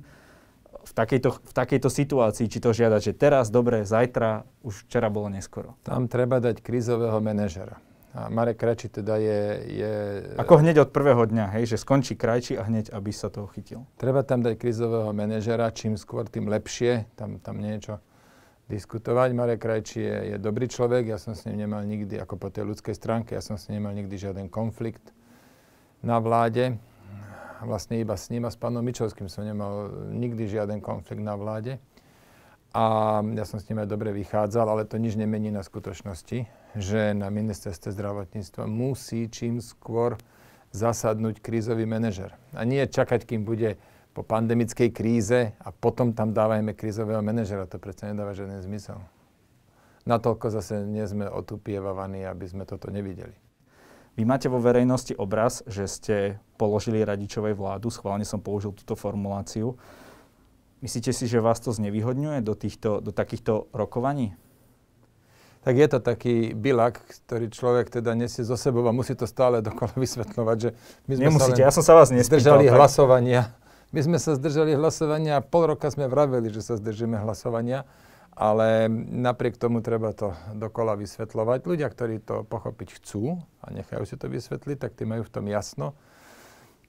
V 0.91 0.93
takejto, 0.93 1.39
v 1.39 1.53
takejto 1.55 1.87
situácii, 1.87 2.51
či 2.51 2.59
to 2.59 2.75
žiadať, 2.75 2.99
že 2.99 3.13
teraz, 3.15 3.47
dobre, 3.47 3.87
zajtra, 3.87 4.43
už 4.59 4.91
včera 4.91 5.07
bolo 5.07 5.31
neskoro. 5.31 5.79
Tam 5.87 6.11
treba 6.11 6.43
dať 6.43 6.59
krízového 6.59 7.15
manažera. 7.23 7.79
A 8.11 8.27
Marek 8.27 8.59
Krajčí 8.59 8.91
teda 8.91 9.15
je, 9.15 9.41
je... 9.71 9.93
Ako 10.35 10.59
hneď 10.59 10.83
od 10.83 10.91
prvého 10.91 11.23
dňa, 11.23 11.55
hej, 11.55 11.71
že 11.71 11.77
skončí 11.79 12.19
Krajčí 12.19 12.59
a 12.59 12.67
hneď, 12.67 12.91
aby 12.91 13.07
sa 13.15 13.31
toho 13.31 13.47
chytil. 13.55 13.87
Treba 13.95 14.19
tam 14.27 14.43
dať 14.43 14.59
krizového 14.59 15.15
manažera, 15.15 15.71
čím 15.71 15.95
skôr, 15.95 16.27
tým 16.27 16.51
lepšie, 16.51 17.07
tam, 17.15 17.39
tam 17.39 17.63
niečo 17.63 18.03
diskutovať. 18.67 19.31
Marek 19.31 19.63
Krajčí 19.63 20.03
je, 20.03 20.17
je 20.35 20.37
dobrý 20.43 20.67
človek, 20.67 21.07
ja 21.07 21.15
som 21.15 21.39
s 21.39 21.47
ním 21.47 21.63
nemal 21.63 21.87
nikdy, 21.87 22.19
ako 22.19 22.35
po 22.35 22.51
tej 22.51 22.67
ľudskej 22.67 22.99
stránke, 22.99 23.31
ja 23.31 23.39
som 23.39 23.55
s 23.55 23.71
ním 23.71 23.79
nemal 23.79 23.95
nikdy 23.95 24.19
žiaden 24.19 24.51
konflikt 24.51 25.15
na 26.03 26.19
vláde. 26.19 26.83
Vlastne 27.61 28.01
iba 28.01 28.17
s 28.17 28.33
ním 28.33 28.49
a 28.49 28.51
s 28.53 28.57
pánom 28.57 28.81
Mičovským 28.81 29.29
som 29.29 29.45
nemal 29.45 29.93
nikdy 30.09 30.49
žiaden 30.49 30.81
konflikt 30.81 31.21
na 31.21 31.37
vláde. 31.37 31.77
A 32.71 33.19
ja 33.35 33.43
som 33.43 33.59
s 33.59 33.67
ním 33.67 33.83
aj 33.83 33.91
dobre 33.91 34.15
vychádzal, 34.15 34.63
ale 34.63 34.87
to 34.87 34.95
nič 34.95 35.19
nemení 35.19 35.51
na 35.51 35.59
skutočnosti, 35.59 36.47
že 36.79 37.01
na 37.11 37.27
ministerstve 37.27 37.91
zdravotníctva 37.91 38.63
musí 38.63 39.27
čím 39.27 39.59
skôr 39.59 40.15
zasadnúť 40.71 41.43
krízový 41.43 41.83
manažer. 41.83 42.31
A 42.55 42.63
nie 42.63 42.79
čakať, 42.87 43.27
kým 43.27 43.43
bude 43.43 43.75
po 44.15 44.23
pandemickej 44.23 44.89
kríze 44.95 45.51
a 45.51 45.69
potom 45.75 46.15
tam 46.15 46.31
dávajme 46.31 46.71
krízového 46.71 47.19
manažera. 47.19 47.67
To 47.67 47.75
predsa 47.75 48.07
nedáva 48.07 48.31
žiaden 48.31 48.63
zmysel. 48.63 49.03
Natoľko 50.07 50.47
zase 50.49 50.87
nie 50.87 51.03
sme 51.05 51.27
otupievaní, 51.27 52.23
aby 52.23 52.45
sme 52.47 52.63
toto 52.63 52.87
nevideli. 52.87 53.35
Vy 54.21 54.29
máte 54.29 54.53
vo 54.53 54.61
verejnosti 54.61 55.17
obraz, 55.17 55.65
že 55.65 55.89
ste 55.89 56.37
položili 56.53 57.01
radičovej 57.01 57.57
vládu, 57.57 57.89
schválne 57.89 58.21
som 58.21 58.37
použil 58.37 58.69
túto 58.69 58.93
formuláciu. 58.93 59.81
Myslíte 60.85 61.09
si, 61.09 61.25
že 61.25 61.41
vás 61.41 61.57
to 61.57 61.73
znevýhodňuje 61.73 62.45
do, 62.45 62.53
týchto, 62.53 63.01
do 63.01 63.09
takýchto 63.09 63.65
rokovaní? 63.73 64.37
Tak 65.65 65.73
je 65.73 65.87
to 65.89 65.97
taký 65.97 66.53
bilak, 66.53 67.01
ktorý 67.25 67.49
človek 67.49 67.89
teda 67.89 68.13
nesie 68.13 68.45
zo 68.45 68.53
sebou 68.53 68.85
a 68.85 68.93
musí 68.93 69.17
to 69.17 69.25
stále 69.25 69.57
dokola 69.57 69.89
vysvetľovať, 70.05 70.57
že 70.61 70.69
my 71.09 71.13
sme 71.17 71.23
Nemusíte, 71.25 71.57
sa 71.57 71.65
ja 71.65 71.71
som 71.73 71.81
sa 71.81 71.97
vás 71.97 72.13
nespýtal, 72.13 72.61
zdržali 72.61 72.69
tak... 72.69 72.77
hlasovania. 72.77 73.41
My 73.89 74.05
sme 74.05 74.21
sa 74.21 74.37
zdržali 74.37 74.77
hlasovania 74.77 75.41
a 75.41 75.45
pol 75.45 75.73
roka 75.73 75.89
sme 75.89 76.05
vraveli, 76.05 76.53
že 76.53 76.61
sa 76.61 76.77
zdržíme 76.77 77.17
hlasovania, 77.17 77.89
ale 78.31 78.87
napriek 79.11 79.59
tomu 79.59 79.83
treba 79.83 80.15
to 80.15 80.31
dokola 80.55 80.95
vysvetľovať. 80.95 81.67
Ľudia, 81.67 81.87
ktorí 81.91 82.23
to 82.23 82.47
pochopiť 82.47 83.01
chcú 83.01 83.37
a 83.59 83.67
nechajú 83.75 84.03
si 84.07 84.15
to 84.15 84.31
vysvetliť, 84.31 84.77
tak 84.79 84.95
tí 84.95 85.03
majú 85.03 85.27
v 85.27 85.33
tom 85.33 85.45
jasno. 85.51 85.93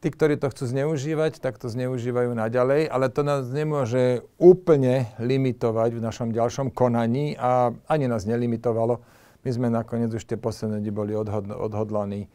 Tí, 0.03 0.11
ktorí 0.11 0.35
to 0.35 0.51
chcú 0.51 0.67
zneužívať, 0.67 1.39
tak 1.39 1.63
to 1.63 1.71
zneužívajú 1.71 2.35
naďalej, 2.35 2.91
ale 2.91 3.07
to 3.07 3.23
nás 3.23 3.47
nemôže 3.47 4.27
úplne 4.35 5.07
limitovať 5.23 5.95
v 5.95 6.03
našom 6.03 6.29
ďalšom 6.35 6.75
konaní 6.75 7.39
a 7.39 7.71
ani 7.87 8.11
nás 8.11 8.27
nelimitovalo. 8.27 8.99
My 9.47 9.51
sme 9.55 9.71
nakoniec 9.71 10.11
už 10.11 10.27
tie 10.27 10.35
posledné 10.35 10.83
dni 10.83 10.91
boli 10.91 11.15
odhod- 11.15 11.55
odhodlaní 11.55 12.27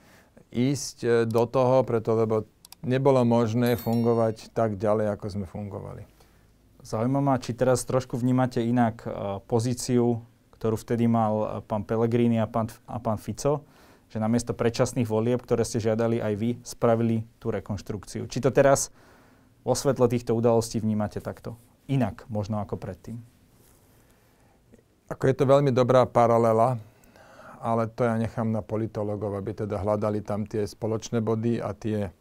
ísť 0.51 0.97
e, 1.03 1.07
do 1.27 1.43
toho, 1.43 1.83
preto 1.83 2.15
lebo 2.15 2.47
nebolo 2.87 3.23
možné 3.27 3.75
fungovať 3.75 4.55
tak 4.55 4.79
ďalej, 4.79 5.15
ako 5.15 5.25
sme 5.27 5.45
fungovali. 5.47 6.16
Zaujímavé 6.87 7.25
ma, 7.27 7.35
či 7.35 7.51
teraz 7.51 7.83
trošku 7.83 8.15
vnímate 8.15 8.63
inak 8.63 9.03
uh, 9.03 9.43
pozíciu, 9.43 10.23
ktorú 10.55 10.79
vtedy 10.79 11.11
mal 11.11 11.33
uh, 11.35 11.47
pán 11.59 11.83
Pellegrini 11.83 12.39
a 12.39 12.47
pán, 12.47 12.71
a 12.87 12.95
pán 13.03 13.19
Fico 13.19 13.67
že 14.07 14.23
namiesto 14.23 14.55
predčasných 14.55 15.07
volieb, 15.07 15.43
ktoré 15.43 15.67
ste 15.67 15.83
žiadali 15.83 16.23
aj 16.23 16.33
vy, 16.39 16.49
spravili 16.63 17.27
tú 17.43 17.51
rekonštrukciu. 17.51 18.27
Či 18.31 18.39
to 18.39 18.55
teraz 18.55 18.87
vo 19.67 19.75
svetle 19.75 20.07
týchto 20.07 20.31
udalostí 20.31 20.79
vnímate 20.79 21.19
takto? 21.19 21.59
Inak 21.91 22.23
možno 22.31 22.63
ako 22.63 22.79
predtým. 22.79 23.19
Ako 25.11 25.23
je 25.27 25.35
to 25.35 25.45
veľmi 25.47 25.71
dobrá 25.71 26.03
paralela, 26.07 26.79
ale 27.63 27.87
to 27.91 28.03
ja 28.03 28.15
nechám 28.19 28.51
na 28.51 28.63
politologov, 28.63 29.35
aby 29.39 29.55
teda 29.55 29.79
hľadali 29.79 30.23
tam 30.23 30.43
tie 30.47 30.67
spoločné 30.67 31.23
body 31.23 31.59
a 31.63 31.71
tie 31.75 32.11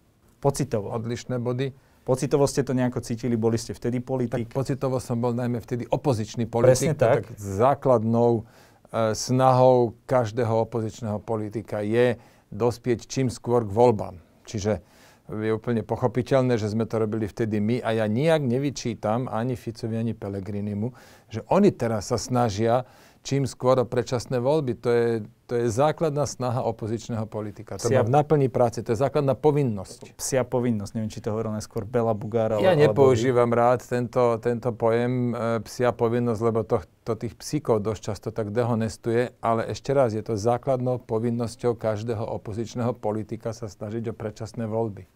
Pocitovo. 0.42 0.94
odlišné 0.94 1.42
body. 1.42 1.74
Pocitovo 2.06 2.46
ste 2.46 2.62
to 2.62 2.70
nejako 2.70 3.02
cítili, 3.02 3.34
boli 3.34 3.58
ste 3.58 3.74
vtedy 3.74 3.98
politik? 3.98 4.46
Tak 4.46 4.54
pocitovo 4.54 5.02
som 5.02 5.18
bol 5.18 5.34
najmä 5.34 5.58
vtedy 5.58 5.90
opozičný 5.90 6.46
politik. 6.46 6.94
Presne 6.94 6.94
tak. 6.94 7.26
tak 7.26 7.34
základnou 7.34 8.46
E, 8.86 9.14
snahou 9.14 9.98
každého 10.06 10.62
opozičného 10.62 11.18
politika 11.18 11.82
je 11.82 12.14
dospieť 12.54 13.10
čím 13.10 13.26
skôr 13.26 13.66
k 13.66 13.74
voľbám. 13.74 14.22
Čiže 14.46 14.78
je 15.26 15.50
úplne 15.50 15.82
pochopiteľné, 15.82 16.54
že 16.54 16.70
sme 16.70 16.86
to 16.86 17.02
robili 17.02 17.26
vtedy 17.26 17.58
my 17.58 17.82
a 17.82 17.98
ja 17.98 18.06
nijak 18.06 18.46
nevyčítam 18.46 19.26
ani 19.26 19.58
Ficovi, 19.58 19.98
ani 19.98 20.14
Pelegrinimu, 20.14 20.94
že 21.26 21.42
oni 21.50 21.74
teraz 21.74 22.14
sa 22.14 22.18
snažia 22.18 22.86
čím 23.26 23.42
skôr 23.50 23.82
predčasné 23.82 24.38
voľby. 24.38 24.78
To 24.86 24.90
je, 24.94 25.10
to 25.50 25.58
je 25.58 25.66
základná 25.66 26.22
snaha 26.30 26.62
opozičného 26.62 27.26
politika. 27.26 27.74
To 27.74 27.90
Psia, 27.90 28.06
má 28.06 28.06
v 28.06 28.12
naplní 28.22 28.46
práce, 28.46 28.78
to 28.86 28.94
je 28.94 29.02
základná 29.02 29.34
povinnosť. 29.34 30.14
Psia 30.14 30.46
povinnosť, 30.46 30.94
neviem, 30.94 31.10
či 31.10 31.18
to 31.18 31.34
hovoril 31.34 31.58
neskôr 31.58 31.82
Bela 31.82 32.14
Bugára. 32.14 32.62
Ja 32.62 32.78
nepoužívam 32.78 33.50
vy. 33.50 33.58
rád 33.58 33.82
tento, 33.82 34.38
tento 34.38 34.70
pojem 34.70 35.34
e, 35.34 35.58
psia 35.66 35.90
povinnosť, 35.90 36.40
lebo 36.46 36.62
to, 36.62 36.86
to 37.02 37.18
tých 37.18 37.34
psíkov 37.34 37.82
dosť 37.82 38.00
často 38.14 38.28
tak 38.30 38.54
dehonestuje, 38.54 39.34
ale 39.42 39.66
ešte 39.74 39.90
raz, 39.90 40.14
je 40.14 40.22
to 40.22 40.38
základnou 40.38 41.02
povinnosťou 41.02 41.74
každého 41.74 42.22
opozičného 42.22 42.94
politika 42.94 43.50
sa 43.50 43.66
snažiť 43.66 44.14
o 44.14 44.14
predčasné 44.14 44.70
voľby. 44.70 45.10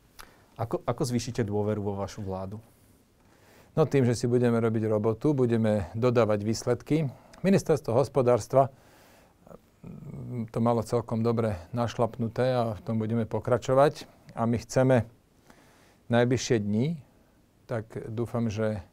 Ako, 0.59 0.83
ako 0.83 1.02
zvýšite 1.07 1.47
dôveru 1.47 1.81
vo 1.81 1.95
vašu 1.95 2.26
vládu? 2.26 2.59
No 3.79 3.87
tým, 3.87 4.02
že 4.02 4.19
si 4.19 4.26
budeme 4.26 4.59
robiť 4.59 4.90
robotu, 4.90 5.31
budeme 5.31 5.87
dodávať 5.95 6.43
výsledky, 6.43 7.07
Ministerstvo 7.40 7.97
hospodárstva 7.97 8.68
to 10.52 10.59
malo 10.61 10.85
celkom 10.85 11.25
dobre 11.25 11.56
našlapnuté 11.73 12.52
a 12.52 12.76
v 12.76 12.80
tom 12.85 13.00
budeme 13.00 13.25
pokračovať. 13.25 14.04
A 14.37 14.44
my 14.44 14.61
chceme 14.61 15.09
najbližšie 16.12 16.61
dni, 16.61 17.00
tak 17.64 17.88
dúfam, 18.12 18.52
že 18.52 18.85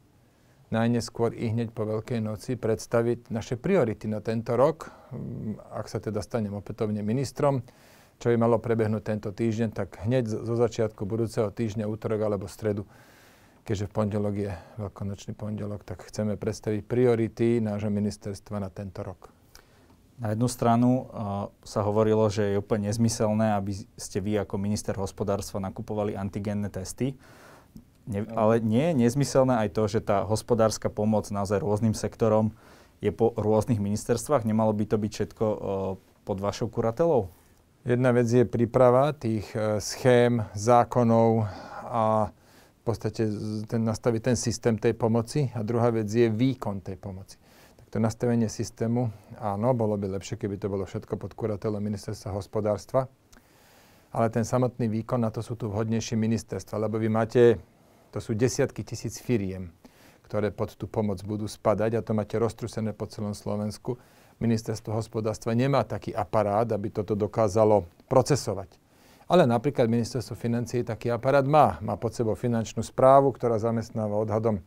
najneskôr 0.72 1.36
i 1.36 1.51
hneď 1.51 1.75
po 1.75 1.88
Veľkej 1.88 2.24
noci 2.24 2.56
predstaviť 2.56 3.32
naše 3.32 3.60
priority 3.60 4.08
na 4.08 4.24
tento 4.24 4.56
rok. 4.56 4.92
Ak 5.72 5.92
sa 5.92 6.00
teda 6.00 6.24
stanem 6.24 6.56
opätovne 6.56 7.04
ministrom, 7.04 7.63
čo 8.18 8.32
by 8.32 8.36
malo 8.39 8.58
prebehnúť 8.58 9.04
tento 9.04 9.30
týždeň, 9.32 9.70
tak 9.75 10.01
hneď 10.08 10.24
zo 10.27 10.56
začiatku 10.56 11.04
budúceho 11.04 11.51
týždňa, 11.51 11.86
útorok 11.86 12.24
alebo 12.24 12.50
stredu 12.50 12.88
keďže 13.68 13.92
v 13.92 13.96
pondelok 14.00 14.36
je 14.40 14.52
veľkonočný 14.80 15.36
pondelok, 15.36 15.84
tak 15.84 16.08
chceme 16.08 16.40
predstaviť 16.40 16.88
priority 16.88 17.60
nášho 17.60 17.92
ministerstva 17.92 18.64
na 18.64 18.72
tento 18.72 19.04
rok. 19.04 19.28
Na 20.18 20.32
jednu 20.34 20.48
stranu 20.48 20.90
uh, 21.04 21.52
sa 21.68 21.84
hovorilo, 21.84 22.32
že 22.32 22.56
je 22.56 22.64
úplne 22.64 22.90
nezmyselné, 22.90 23.54
aby 23.60 23.76
ste 24.00 24.24
vy 24.24 24.40
ako 24.40 24.56
minister 24.58 24.96
hospodárstva 24.96 25.62
nakupovali 25.62 26.16
antigénne 26.16 26.72
testy. 26.72 27.14
Ne, 28.08 28.24
ale 28.34 28.64
nie 28.64 28.96
je 28.96 29.04
nezmyselné 29.04 29.68
aj 29.68 29.70
to, 29.76 29.84
že 29.92 30.00
tá 30.00 30.24
hospodárska 30.24 30.88
pomoc 30.88 31.28
naozaj 31.28 31.60
rôznym 31.60 31.94
sektorom 31.94 32.56
je 33.04 33.12
po 33.12 33.36
rôznych 33.36 33.84
ministerstvách? 33.84 34.48
Nemalo 34.48 34.72
by 34.74 34.90
to 34.90 34.98
byť 34.98 35.12
všetko 35.12 35.46
uh, 35.46 35.60
pod 36.24 36.38
vašou 36.40 36.72
kuratelou? 36.72 37.30
Jedna 37.86 38.10
vec 38.16 38.26
je 38.32 38.48
príprava 38.48 39.14
tých 39.14 39.46
uh, 39.54 39.78
schém, 39.84 40.42
zákonov 40.58 41.46
a 41.84 42.34
podstate 42.88 43.27
ten, 43.67 43.82
nastaviť 43.84 44.22
ten 44.32 44.38
systém 44.39 44.79
tej 44.79 44.96
pomoci 44.96 45.51
a 45.51 45.60
druhá 45.60 45.91
vec 45.91 46.08
je 46.08 46.32
výkon 46.32 46.79
tej 46.79 46.96
pomoci. 46.96 47.36
Tak 47.75 47.91
to 47.91 47.98
nastavenie 48.00 48.48
systému, 48.48 49.12
áno, 49.44 49.75
bolo 49.75 50.00
by 50.00 50.15
lepšie, 50.15 50.39
keby 50.39 50.56
to 50.56 50.72
bolo 50.72 50.88
všetko 50.88 51.20
pod 51.20 51.36
kuratelom 51.36 51.84
ministerstva 51.84 52.32
hospodárstva, 52.32 53.12
ale 54.15 54.32
ten 54.32 54.48
samotný 54.48 54.88
výkon, 54.88 55.20
na 55.20 55.27
to 55.27 55.44
sú 55.44 55.60
tu 55.60 55.67
vhodnejšie 55.67 56.15
ministerstva, 56.15 56.88
lebo 56.88 56.96
vy 56.96 57.12
máte, 57.12 57.60
to 58.15 58.24
sú 58.24 58.32
desiatky 58.32 58.88
tisíc 58.88 59.20
firiem, 59.20 59.75
ktoré 60.24 60.56
pod 60.56 60.79
tú 60.79 60.88
pomoc 60.88 61.20
budú 61.27 61.44
spadať 61.44 62.00
a 62.00 62.01
to 62.03 62.15
máte 62.15 62.39
roztrusené 62.39 62.96
po 62.96 63.03
celom 63.12 63.36
Slovensku. 63.36 64.00
Ministerstvo 64.39 64.96
hospodárstva 64.96 65.51
nemá 65.51 65.84
taký 65.84 66.15
aparát, 66.15 66.70
aby 66.72 66.88
toto 66.88 67.20
dokázalo 67.20 67.84
procesovať. 68.08 68.87
Ale 69.28 69.44
napríklad 69.44 69.92
ministerstvo 69.92 70.40
financií 70.40 70.88
taký 70.88 71.12
aparát 71.12 71.44
má. 71.44 71.76
Má 71.84 72.00
pod 72.00 72.16
sebou 72.16 72.32
finančnú 72.32 72.80
správu, 72.80 73.36
ktorá 73.36 73.60
zamestnáva 73.60 74.16
odhadom 74.16 74.64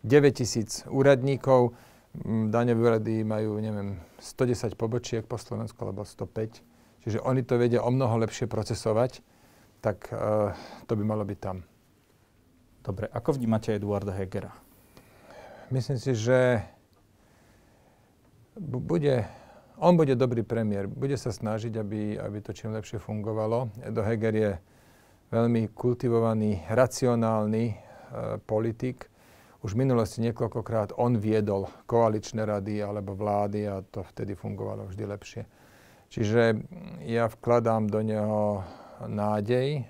9 0.00 0.40
tisíc 0.40 0.88
úradníkov. 0.88 1.76
Mm, 2.24 2.48
daňové 2.48 2.80
úrady 2.80 3.14
majú, 3.28 3.60
neviem, 3.60 4.00
110 4.16 4.72
pobočiek 4.72 5.22
po 5.28 5.36
Slovensku, 5.36 5.76
alebo 5.84 6.08
105. 6.08 6.64
Čiže 7.04 7.20
oni 7.20 7.44
to 7.44 7.60
vedia 7.60 7.84
o 7.84 7.92
mnoho 7.92 8.24
lepšie 8.24 8.48
procesovať, 8.48 9.20
tak 9.84 10.08
uh, 10.12 10.52
to 10.88 10.96
by 10.96 11.04
malo 11.04 11.24
byť 11.24 11.38
tam. 11.40 11.64
Dobre, 12.80 13.08
ako 13.12 13.36
vnímate 13.36 13.76
Eduarda 13.76 14.16
Hegera? 14.16 14.52
Myslím 15.68 16.00
si, 16.00 16.16
že 16.16 16.64
bude 18.56 19.28
on 19.80 19.96
bude 19.96 20.12
dobrý 20.14 20.44
premiér. 20.44 20.86
Bude 20.86 21.16
sa 21.16 21.32
snažiť, 21.32 21.72
aby, 21.80 22.20
aby 22.20 22.38
to 22.44 22.52
čím 22.52 22.76
lepšie 22.76 23.00
fungovalo. 23.00 23.72
Edo 23.80 24.04
Heger 24.04 24.34
je 24.36 24.52
veľmi 25.32 25.72
kultivovaný, 25.72 26.68
racionálny 26.68 27.64
e, 27.72 27.74
politik. 28.44 29.08
Už 29.60 29.76
v 29.76 29.84
minulosti 29.84 30.24
niekoľkokrát 30.24 30.96
on 30.96 31.20
viedol 31.20 31.68
koaličné 31.84 32.44
rady 32.44 32.80
alebo 32.80 33.16
vlády 33.16 33.68
a 33.68 33.84
to 33.84 34.04
vtedy 34.04 34.36
fungovalo 34.36 34.88
vždy 34.88 35.04
lepšie. 35.04 35.42
Čiže 36.10 36.42
ja 37.06 37.30
vkladám 37.30 37.86
do 37.86 38.00
neho 38.02 38.66
nádej, 39.06 39.86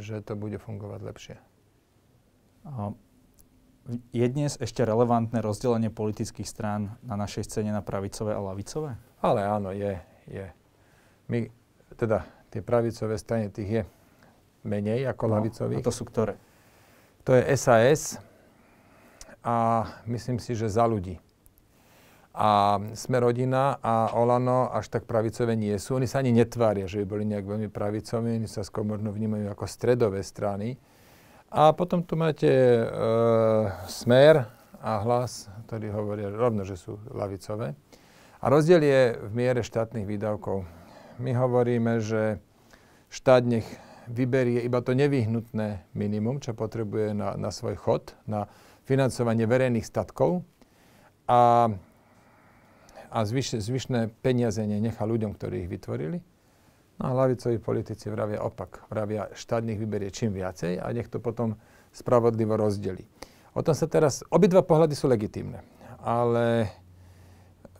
že 0.00 0.24
to 0.24 0.34
bude 0.34 0.56
fungovať 0.58 1.00
lepšie. 1.02 1.36
Je 3.88 4.20
dnes 4.28 4.52
ešte 4.60 4.84
relevantné 4.84 5.40
rozdelenie 5.40 5.88
politických 5.88 6.44
strán 6.44 7.00
na 7.00 7.16
našej 7.16 7.48
scéne 7.48 7.72
na 7.72 7.80
pravicové 7.80 8.36
a 8.36 8.40
lavicové? 8.40 9.00
Ale 9.24 9.40
áno, 9.48 9.72
je, 9.72 9.96
je. 10.28 10.44
My, 11.32 11.48
teda 11.96 12.28
tie 12.52 12.60
pravicové 12.60 13.16
strany, 13.16 13.48
tých 13.48 13.70
je 13.72 13.82
menej 14.68 15.08
ako 15.08 15.24
no, 15.32 15.40
lavicových. 15.40 15.80
A 15.80 15.86
to 15.88 15.94
sú 15.96 16.04
ktoré? 16.04 16.36
To 17.24 17.32
je 17.32 17.48
SAS 17.56 18.20
a 19.40 19.88
myslím 20.04 20.36
si, 20.36 20.52
že 20.52 20.68
za 20.68 20.84
ľudí. 20.84 21.16
A 22.36 22.76
sme 22.92 23.24
rodina 23.24 23.80
a 23.80 24.12
Olano 24.12 24.68
až 24.68 24.92
tak 24.92 25.08
pravicové 25.08 25.56
nie 25.56 25.72
sú. 25.80 25.96
Oni 25.96 26.04
sa 26.04 26.20
ani 26.20 26.36
netvária, 26.36 26.84
že 26.84 27.00
by 27.02 27.06
boli 27.08 27.24
nejak 27.24 27.48
veľmi 27.48 27.72
pravicoví, 27.72 28.36
oni 28.36 28.52
sa 28.52 28.60
skôr 28.60 28.84
možno 28.84 29.16
vnímajú 29.16 29.48
ako 29.48 29.64
stredové 29.64 30.20
strany. 30.20 30.76
A 31.48 31.72
potom 31.72 32.04
tu 32.04 32.12
máte 32.12 32.44
e, 32.44 32.84
Smer 33.88 34.44
a 34.84 35.00
Hlas, 35.00 35.48
ktorí 35.64 35.88
hovoria 35.88 36.28
rovno, 36.28 36.60
že 36.68 36.76
sú 36.76 37.00
lavicové. 37.08 37.72
A 38.38 38.52
rozdiel 38.52 38.84
je 38.84 39.02
v 39.16 39.32
miere 39.32 39.64
štátnych 39.64 40.04
výdavkov. 40.04 40.68
My 41.16 41.32
hovoríme, 41.32 42.04
že 42.04 42.38
štát 43.08 43.48
nech 43.48 43.64
vyberie 44.12 44.60
iba 44.60 44.84
to 44.84 44.92
nevyhnutné 44.92 45.88
minimum, 45.96 46.36
čo 46.40 46.52
potrebuje 46.52 47.16
na, 47.16 47.32
na 47.40 47.48
svoj 47.48 47.80
chod, 47.80 48.12
na 48.28 48.44
financovanie 48.84 49.48
verejných 49.48 49.84
statkov 49.84 50.44
a, 51.28 51.72
a 53.08 53.18
zvyš, 53.24 53.60
zvyšné 53.60 54.12
peniaze 54.20 54.60
nechá 54.64 55.04
ľuďom, 55.04 55.32
ktorí 55.36 55.64
ich 55.64 55.72
vytvorili. 55.72 56.20
No 56.98 57.02
a 57.06 57.14
hlavicoví 57.14 57.62
politici 57.62 58.10
vravia 58.10 58.42
opak. 58.42 58.90
Vravia, 58.90 59.30
štát 59.30 59.62
nech 59.62 59.78
vyberie 59.78 60.10
čím 60.10 60.34
viacej 60.34 60.82
a 60.82 60.90
nech 60.90 61.06
to 61.06 61.22
potom 61.22 61.54
spravodlivo 61.94 62.58
rozdeli. 62.58 63.06
O 63.54 63.62
tom 63.62 63.74
sa 63.74 63.86
teraz, 63.86 64.26
obidva 64.28 64.66
pohľady 64.66 64.98
sú 64.98 65.06
legitímne, 65.06 65.62
ale 66.02 66.70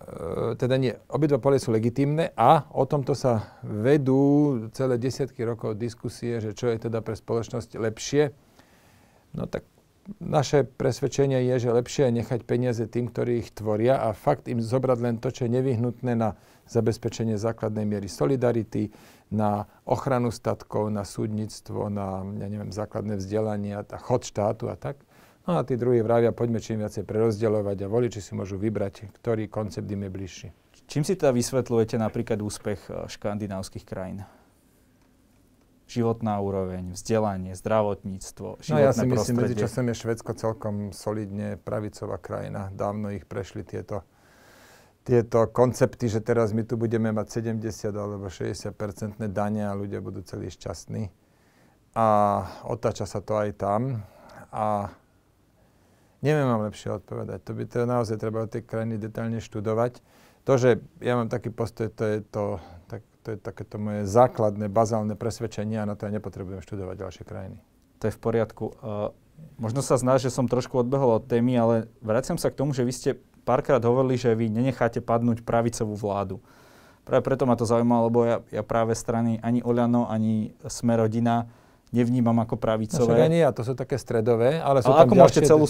E, 0.08 0.54
teda 0.56 0.80
nie, 0.80 0.94
obidva 1.12 1.36
pole 1.36 1.60
sú 1.60 1.68
legitímne 1.68 2.32
a 2.32 2.64
o 2.72 2.88
tomto 2.88 3.12
sa 3.12 3.60
vedú 3.60 4.56
celé 4.72 4.96
desiatky 4.96 5.44
rokov 5.44 5.76
diskusie, 5.76 6.40
že 6.40 6.56
čo 6.56 6.72
je 6.72 6.88
teda 6.88 7.04
pre 7.04 7.12
spoločnosť 7.12 7.76
lepšie. 7.76 8.32
No 9.36 9.44
tak 9.44 9.68
naše 10.16 10.64
presvedčenie 10.64 11.44
je, 11.52 11.68
že 11.68 11.76
lepšie 11.76 12.08
je 12.08 12.16
nechať 12.24 12.40
peniaze 12.48 12.84
tým, 12.88 13.12
ktorí 13.12 13.44
ich 13.44 13.52
tvoria 13.52 14.00
a 14.00 14.16
fakt 14.16 14.48
im 14.48 14.64
zobrať 14.64 14.98
len 15.04 15.16
to, 15.20 15.28
čo 15.28 15.44
je 15.44 15.52
nevyhnutné 15.52 16.16
na 16.16 16.40
zabezpečenie 16.68 17.36
základnej 17.36 17.84
miery 17.84 18.08
solidarity, 18.08 18.88
na 19.28 19.68
ochranu 19.84 20.32
statkov, 20.32 20.88
na 20.88 21.04
súdnictvo, 21.04 21.92
na 21.92 22.24
ja 22.40 22.48
neviem, 22.48 22.72
základné 22.72 23.20
vzdelanie 23.20 23.76
a 23.76 23.84
chod 24.00 24.24
štátu 24.24 24.72
a 24.72 24.76
tak. 24.76 24.96
No 25.44 25.56
a 25.56 25.64
tí 25.64 25.80
druhí 25.80 26.04
vravia, 26.04 26.32
poďme 26.32 26.60
čím 26.60 26.84
viacej 26.84 27.08
prerozdeľovať 27.08 27.76
a 27.84 27.88
voliči 27.88 28.20
si 28.20 28.32
môžu 28.36 28.60
vybrať, 28.60 29.08
ktorý 29.16 29.48
koncept 29.48 29.88
im 29.88 30.04
je 30.04 30.10
bližší. 30.12 30.48
Čím 30.88 31.04
si 31.04 31.16
teda 31.16 31.32
vysvetľujete 31.36 32.00
napríklad 32.00 32.40
úspech 32.40 32.80
e, 32.88 33.08
škandinávskych 33.12 33.84
krajín? 33.84 34.24
Životná 35.88 36.36
úroveň, 36.44 36.92
vzdelanie, 36.92 37.56
zdravotníctvo, 37.56 38.60
životné 38.60 38.76
No 38.76 38.84
ja 38.84 38.92
si 38.92 39.08
myslím, 39.08 39.16
prostredie. 39.16 39.40
medzičasom 39.40 39.84
je 39.88 39.96
Švedsko 39.96 40.30
celkom 40.36 40.74
solidne 40.92 41.56
pravicová 41.56 42.20
krajina. 42.20 42.68
Dávno 42.76 43.08
ich 43.08 43.24
prešli 43.24 43.64
tieto, 43.64 44.04
tieto 45.02 45.48
koncepty, 45.48 46.12
že 46.12 46.20
teraz 46.20 46.52
my 46.52 46.68
tu 46.68 46.76
budeme 46.76 47.08
mať 47.08 47.40
70 47.40 47.88
alebo 47.96 48.28
60 48.28 48.68
percentné 48.76 49.32
dane 49.32 49.64
a 49.64 49.72
ľudia 49.72 50.04
budú 50.04 50.20
celí 50.20 50.52
šťastní. 50.52 51.08
A 51.96 52.06
otáča 52.68 53.08
sa 53.08 53.24
to 53.24 53.40
aj 53.40 53.56
tam. 53.56 54.04
A 54.52 54.92
Neviem 56.18 56.50
vám 56.50 56.66
lepšie 56.66 56.98
odpovedať. 56.98 57.46
To 57.46 57.52
by 57.54 57.64
to 57.70 57.78
naozaj 57.86 58.18
treba 58.18 58.42
od 58.42 58.50
tej 58.50 58.66
krajiny 58.66 58.98
detailne 58.98 59.38
študovať. 59.38 60.02
To, 60.50 60.52
že 60.58 60.82
ja 60.98 61.14
mám 61.14 61.30
taký 61.30 61.54
postoj, 61.54 61.94
to 61.94 62.02
je, 62.02 62.16
to, 62.26 62.58
tak, 62.90 63.06
to 63.22 63.34
je 63.34 63.38
takéto 63.38 63.76
moje 63.76 64.06
základné, 64.06 64.70
bazálne 64.70 65.14
presvedčenie 65.18 65.78
a 65.80 65.88
na 65.88 65.94
to 65.98 66.06
ja 66.06 66.14
nepotrebujem 66.14 66.62
študovať 66.62 66.96
ďalšie 66.96 67.24
krajiny. 67.26 67.58
To 67.98 68.08
je 68.08 68.14
v 68.14 68.20
poriadku. 68.20 68.64
Uh, 68.78 69.10
možno 69.58 69.82
sa 69.82 69.98
zná, 69.98 70.22
že 70.22 70.30
som 70.30 70.46
trošku 70.46 70.78
odbehol 70.78 71.18
od 71.18 71.24
témy, 71.26 71.58
ale 71.58 71.74
vraciam 71.98 72.38
sa 72.38 72.48
k 72.48 72.58
tomu, 72.58 72.70
že 72.72 72.86
vy 72.86 72.92
ste 72.94 73.10
párkrát 73.42 73.82
hovorili, 73.82 74.20
že 74.20 74.36
vy 74.36 74.52
nenecháte 74.52 75.02
padnúť 75.02 75.42
pravicovú 75.42 75.98
vládu. 75.98 76.38
Práve 77.08 77.24
preto 77.24 77.48
ma 77.48 77.56
to 77.56 77.64
zaujímalo, 77.64 78.12
lebo 78.12 78.20
ja, 78.28 78.36
ja 78.52 78.60
práve 78.60 78.92
strany 78.92 79.40
ani 79.40 79.64
Oľano, 79.64 80.04
ani 80.04 80.52
Smerodina 80.68 81.48
nevnímam 81.88 82.36
ako 82.44 82.60
pravicové. 82.60 83.16
No, 83.16 83.32
nie, 83.32 83.40
a 83.40 83.48
to 83.48 83.64
sú 83.64 83.72
také 83.72 83.96
stredové, 83.96 84.60
ale 84.60 84.84
sú 84.84 84.92
ale 84.92 85.04
tam 85.04 85.06
ako 85.08 85.14
ďalšie... 85.16 85.24
môžete 85.24 85.40
celú 85.48 85.64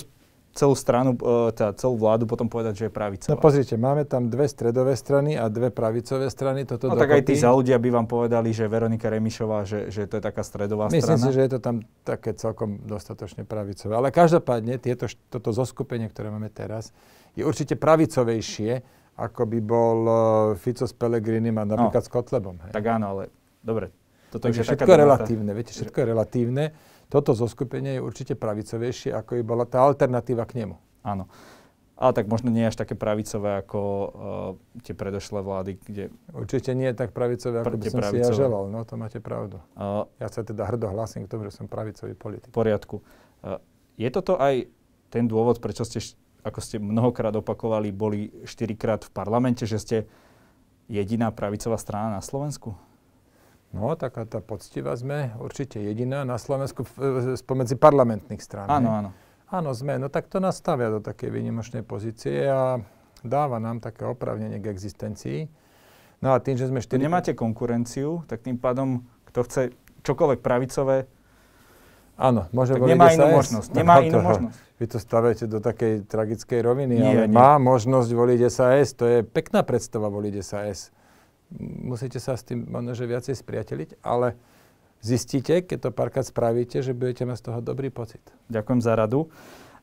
celú 0.58 0.74
stranu, 0.74 1.14
e, 1.14 1.54
teda 1.54 1.70
celú 1.78 1.94
vládu 1.94 2.26
potom 2.26 2.50
povedať, 2.50 2.74
že 2.74 2.84
je 2.90 2.92
pravicová. 2.92 3.30
No 3.30 3.38
pozrite, 3.38 3.78
máme 3.78 4.02
tam 4.02 4.26
dve 4.26 4.50
stredové 4.50 4.98
strany 4.98 5.38
a 5.38 5.46
dve 5.46 5.70
pravicové 5.70 6.26
strany. 6.26 6.66
Toto 6.66 6.90
no 6.90 6.98
dokopy. 6.98 7.02
tak 7.06 7.10
aj 7.14 7.22
tí 7.30 7.34
za 7.38 7.54
ľudia 7.54 7.78
by 7.78 7.88
vám 7.94 8.06
povedali, 8.10 8.50
že 8.50 8.66
Veronika 8.66 9.06
Remišová, 9.06 9.62
že, 9.62 9.94
že 9.94 10.10
to 10.10 10.18
je 10.18 10.22
taká 10.26 10.42
stredová 10.42 10.90
Myslím 10.90 10.98
strana. 11.06 11.22
Myslím 11.22 11.30
si, 11.30 11.36
že 11.38 11.42
je 11.46 11.50
to 11.54 11.60
tam 11.62 11.76
také 12.02 12.34
celkom 12.34 12.82
dostatočne 12.82 13.46
pravicové. 13.46 13.94
Ale 13.94 14.10
každopádne 14.10 14.82
tieto, 14.82 15.06
toto 15.30 15.54
zoskupenie, 15.54 16.10
ktoré 16.10 16.34
máme 16.34 16.50
teraz, 16.50 16.90
je 17.38 17.46
určite 17.46 17.78
pravicovejšie, 17.78 18.82
ako 19.18 19.42
by 19.46 19.58
bol 19.62 19.98
uh, 20.06 20.14
Fico 20.58 20.86
s 20.86 20.94
Pelegrinim 20.94 21.54
a 21.58 21.66
napríklad 21.66 22.02
no, 22.02 22.06
s 22.06 22.10
Kotlebom. 22.10 22.56
Hej. 22.66 22.72
Tak 22.74 22.84
áno, 22.86 23.06
ale 23.14 23.22
dobre. 23.62 23.94
Toto 24.28 24.44
Takže 24.44 24.60
je 24.60 24.66
všetko 24.74 24.92
relatívne, 24.92 25.50
viete, 25.56 25.72
všetko 25.72 25.96
je 25.96 26.06
relatívne 26.06 26.64
toto 27.08 27.32
zoskupenie 27.32 27.98
je 27.98 28.04
určite 28.04 28.34
pravicovejšie, 28.36 29.16
ako 29.16 29.40
by 29.40 29.42
bola 29.44 29.64
tá 29.64 29.80
alternatíva 29.80 30.44
k 30.44 30.64
nemu. 30.64 30.76
Áno. 31.04 31.28
Ale 31.98 32.14
tak 32.14 32.30
možno 32.30 32.54
nie 32.54 32.62
až 32.62 32.78
také 32.78 32.94
pravicové 32.94 33.58
ako 33.58 33.80
uh, 33.82 34.10
tie 34.86 34.94
predošlé 34.94 35.42
vlády, 35.42 35.82
kde... 35.82 36.14
Určite 36.30 36.70
nie 36.78 36.94
je 36.94 36.96
tak 37.00 37.10
pravicové, 37.10 37.66
ako 37.66 37.74
by 37.74 37.90
som 37.90 37.98
pravicové. 37.98 38.22
si 38.22 38.22
ja 38.22 38.30
želal. 38.38 38.70
No, 38.70 38.86
to 38.86 38.94
máte 38.94 39.18
pravdu. 39.18 39.58
Uh, 39.74 40.06
ja 40.22 40.30
sa 40.30 40.46
teda 40.46 40.62
hrdo 40.62 40.86
hlasím 40.94 41.26
k 41.26 41.32
tomu, 41.34 41.50
že 41.50 41.58
som 41.58 41.66
pravicový 41.66 42.14
politik. 42.14 42.54
V 42.54 42.54
poriadku. 42.54 43.02
Uh, 43.42 43.58
je 43.98 44.06
toto 44.14 44.38
aj 44.38 44.70
ten 45.10 45.26
dôvod, 45.26 45.58
prečo 45.58 45.82
ste, 45.82 45.98
ako 46.46 46.62
ste 46.62 46.78
mnohokrát 46.78 47.34
opakovali, 47.34 47.90
boli 47.90 48.30
štyrikrát 48.46 49.02
v 49.02 49.10
parlamente, 49.10 49.66
že 49.66 49.82
ste 49.82 49.96
jediná 50.86 51.34
pravicová 51.34 51.74
strana 51.82 52.14
na 52.14 52.22
Slovensku? 52.22 52.78
No, 53.68 53.92
taká 54.00 54.24
tá 54.24 54.40
poctivá 54.40 54.96
sme 54.96 55.36
určite 55.36 55.76
jediná 55.76 56.24
na 56.24 56.40
Slovensku 56.40 56.88
spomedzi 57.36 57.76
parlamentných 57.76 58.40
strán. 58.40 58.66
Áno, 58.72 58.90
áno. 58.90 59.10
Áno, 59.48 59.70
sme. 59.76 60.00
No 60.00 60.08
tak 60.08 60.28
to 60.28 60.40
nás 60.40 60.56
stavia 60.56 60.88
do 60.88 61.00
takej 61.00 61.28
výnimočnej 61.32 61.84
pozície 61.84 62.48
a 62.48 62.80
dáva 63.20 63.60
nám 63.60 63.80
také 63.80 64.08
opravnenie 64.08 64.60
k 64.60 64.72
existencii. 64.72 65.48
No 66.24 66.32
a 66.32 66.40
tým, 66.40 66.56
že 66.56 66.68
sme 66.68 66.80
štyri... 66.80 67.04
Nemáte 67.04 67.36
konkurenciu, 67.36 68.24
tak 68.24 68.44
tým 68.44 68.56
pádom, 68.56 69.04
kto 69.28 69.40
chce 69.44 69.62
čokoľvek 70.04 70.40
pravicové, 70.40 71.08
Áno, 72.18 72.50
môže 72.50 72.74
tak 72.74 72.82
nemá 72.82 73.14
inú 73.14 73.30
možnosť. 73.30 73.68
Nemá 73.78 74.02
inú 74.02 74.18
možnosť. 74.18 74.58
Vy 74.82 74.86
to 74.90 74.98
stavujete 74.98 75.44
do 75.46 75.62
takej 75.62 76.02
tragickej 76.10 76.60
roviny, 76.66 76.98
nie, 76.98 77.06
ale 77.06 77.30
nie. 77.30 77.34
má 77.34 77.62
možnosť 77.62 78.10
voliť 78.10 78.40
SAS. 78.50 78.90
To 78.98 79.06
je 79.06 79.22
pekná 79.22 79.62
predstava 79.62 80.10
voliť 80.10 80.34
SAS 80.42 80.90
musíte 81.56 82.20
sa 82.20 82.36
s 82.36 82.44
tým 82.44 82.68
možno, 82.68 82.92
že 82.92 83.08
viacej 83.08 83.34
spriateliť, 83.36 83.90
ale 84.04 84.36
zistíte, 85.00 85.64
keď 85.64 85.88
to 85.88 85.90
párkrát 85.94 86.26
spravíte, 86.26 86.84
že 86.84 86.92
budete 86.92 87.24
mať 87.24 87.36
z 87.40 87.44
toho 87.50 87.60
dobrý 87.64 87.88
pocit. 87.88 88.20
Ďakujem 88.52 88.80
za 88.84 88.92
radu. 88.98 89.32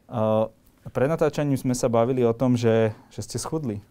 Uh, 0.06 0.52
pred 0.94 1.10
natáčaním 1.10 1.58
sme 1.58 1.74
sa 1.74 1.90
bavili 1.90 2.22
o 2.22 2.34
tom, 2.36 2.54
že, 2.54 2.94
že 3.10 3.26
ste 3.26 3.42
schudli. 3.42 3.82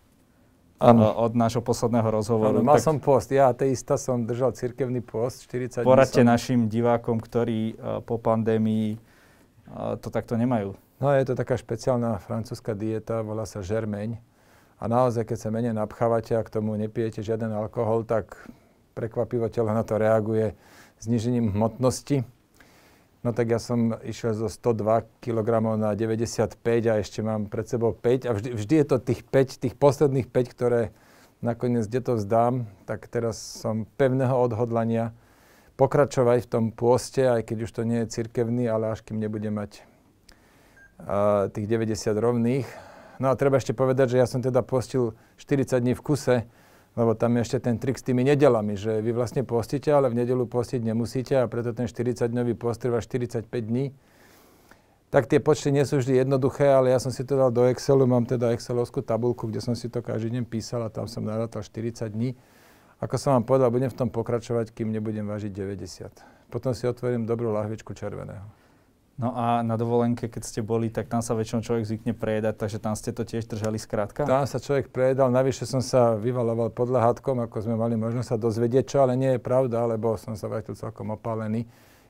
Ano. 0.78 1.06
Od 1.06 1.32
nášho 1.38 1.62
posledného 1.62 2.06
rozhovoru. 2.06 2.60
Ano, 2.60 2.66
mal 2.66 2.76
tak 2.76 2.86
som 2.86 2.98
post. 2.98 3.30
Ja 3.30 3.50
ateista 3.50 3.94
som 3.94 4.26
držal 4.26 4.52
cirkevný 4.58 5.00
post 5.00 5.46
40 5.48 5.86
Poradte 5.86 6.22
som... 6.22 6.28
našim 6.28 6.66
divákom, 6.70 7.18
ktorí 7.18 7.74
uh, 7.74 7.98
po 8.04 8.20
pandémii 8.20 8.98
uh, 8.98 9.96
to 9.98 10.10
takto 10.10 10.38
nemajú. 10.38 10.76
No 11.02 11.10
je 11.10 11.26
to 11.26 11.34
taká 11.34 11.58
špeciálna 11.58 12.22
francúzska 12.22 12.74
dieta, 12.78 13.22
volá 13.26 13.42
sa 13.48 13.58
žermeň 13.58 14.33
a 14.84 14.88
naozaj, 14.88 15.24
keď 15.24 15.38
sa 15.40 15.48
menej 15.48 15.72
napchávate 15.72 16.36
a 16.36 16.44
k 16.44 16.60
tomu 16.60 16.76
nepijete 16.76 17.24
žiaden 17.24 17.48
alkohol, 17.56 18.04
tak 18.04 18.36
prekvapivo 18.92 19.48
telo 19.48 19.72
na 19.72 19.80
to 19.80 19.96
reaguje 19.96 20.52
znižením 21.00 21.56
hmotnosti. 21.56 22.20
No 23.24 23.32
tak 23.32 23.48
ja 23.48 23.56
som 23.56 23.96
išiel 24.04 24.36
zo 24.36 24.52
102 24.52 25.24
kg 25.24 25.80
na 25.80 25.96
95 25.96 26.60
a 26.84 27.00
ešte 27.00 27.24
mám 27.24 27.48
pred 27.48 27.64
sebou 27.64 27.96
5 27.96 28.28
a 28.28 28.36
vždy, 28.36 28.50
vždy 28.52 28.74
je 28.76 28.86
to 28.86 28.96
tých 29.00 29.24
5, 29.24 29.64
tých 29.64 29.74
posledných 29.80 30.28
5, 30.28 30.52
ktoré 30.52 30.92
nakoniec 31.40 31.88
kde 31.88 32.00
to 32.04 32.12
vzdám, 32.20 32.68
tak 32.84 33.08
teraz 33.08 33.40
som 33.40 33.88
pevného 33.96 34.36
odhodlania 34.36 35.16
pokračovať 35.80 36.44
v 36.44 36.50
tom 36.52 36.64
pôste, 36.68 37.24
aj 37.24 37.48
keď 37.48 37.56
už 37.64 37.70
to 37.72 37.82
nie 37.88 38.04
je 38.04 38.20
cirkevný, 38.20 38.68
ale 38.68 38.92
až 38.92 39.00
kým 39.00 39.16
nebudem 39.16 39.56
mať 39.56 39.80
uh, 41.00 41.48
tých 41.48 41.64
90 41.64 42.12
rovných, 42.20 42.68
No 43.22 43.30
a 43.30 43.38
treba 43.38 43.62
ešte 43.62 43.76
povedať, 43.76 44.16
že 44.16 44.20
ja 44.20 44.26
som 44.26 44.42
teda 44.42 44.62
postil 44.66 45.14
40 45.38 45.78
dní 45.78 45.94
v 45.94 46.02
kuse, 46.02 46.36
lebo 46.94 47.14
tam 47.18 47.34
je 47.38 47.40
ešte 47.42 47.58
ten 47.58 47.78
trik 47.78 47.98
s 47.98 48.06
tými 48.06 48.22
nedelami, 48.22 48.78
že 48.78 49.02
vy 49.02 49.10
vlastne 49.10 49.42
postíte, 49.42 49.90
ale 49.90 50.10
v 50.10 50.22
nedelu 50.22 50.46
postiť 50.46 50.80
nemusíte 50.82 51.34
a 51.38 51.50
preto 51.50 51.74
ten 51.74 51.90
40-dňový 51.90 52.54
post 52.54 52.86
trvá 52.86 53.02
45 53.02 53.50
dní. 53.50 53.90
Tak 55.10 55.30
tie 55.30 55.38
počty 55.38 55.70
nie 55.70 55.86
sú 55.86 56.02
vždy 56.02 56.26
jednoduché, 56.26 56.66
ale 56.66 56.90
ja 56.90 56.98
som 56.98 57.14
si 57.14 57.22
to 57.22 57.38
dal 57.38 57.54
do 57.54 57.62
Excelu, 57.70 58.02
mám 58.02 58.26
teda 58.26 58.50
Excelovskú 58.50 58.98
tabulku, 58.98 59.46
kde 59.46 59.62
som 59.62 59.78
si 59.78 59.86
to 59.86 60.02
každý 60.02 60.38
deň 60.38 60.44
písal 60.46 60.82
a 60.82 60.90
tam 60.90 61.06
som 61.06 61.22
narátal 61.22 61.62
40 61.62 62.10
dní. 62.10 62.34
Ako 62.98 63.14
som 63.18 63.38
vám 63.38 63.46
povedal, 63.46 63.70
budem 63.70 63.90
v 63.90 63.98
tom 63.98 64.10
pokračovať, 64.10 64.74
kým 64.74 64.90
nebudem 64.90 65.26
vážiť 65.26 65.54
90. 65.54 66.50
Potom 66.50 66.74
si 66.74 66.86
otvorím 66.86 67.26
dobrú 67.30 67.54
lahvičku 67.54 67.94
červeného. 67.94 68.63
No 69.14 69.30
a 69.30 69.62
na 69.62 69.78
dovolenke, 69.78 70.26
keď 70.26 70.42
ste 70.42 70.58
boli, 70.58 70.90
tak 70.90 71.06
tam 71.06 71.22
sa 71.22 71.38
väčšinou 71.38 71.62
človek 71.62 71.86
zvykne 71.86 72.18
prejedať, 72.18 72.58
takže 72.58 72.82
tam 72.82 72.98
ste 72.98 73.14
to 73.14 73.22
tiež 73.22 73.46
držali 73.46 73.78
skrátka? 73.78 74.26
Tam 74.26 74.42
sa 74.42 74.58
človek 74.58 74.90
prejedal, 74.90 75.30
navyše 75.30 75.70
som 75.70 75.78
sa 75.78 76.18
vyvaloval 76.18 76.74
pod 76.74 76.90
lehátkom, 76.90 77.38
ako 77.46 77.62
sme 77.62 77.78
mali 77.78 77.94
možnosť 77.94 78.34
sa 78.34 78.38
dozvedieť, 78.42 78.90
čo 78.90 79.06
ale 79.06 79.14
nie 79.14 79.38
je 79.38 79.40
pravda, 79.40 79.86
lebo 79.86 80.18
som 80.18 80.34
sa 80.34 80.50
vrátil 80.50 80.74
celkom 80.74 81.14
opálený. 81.14 81.62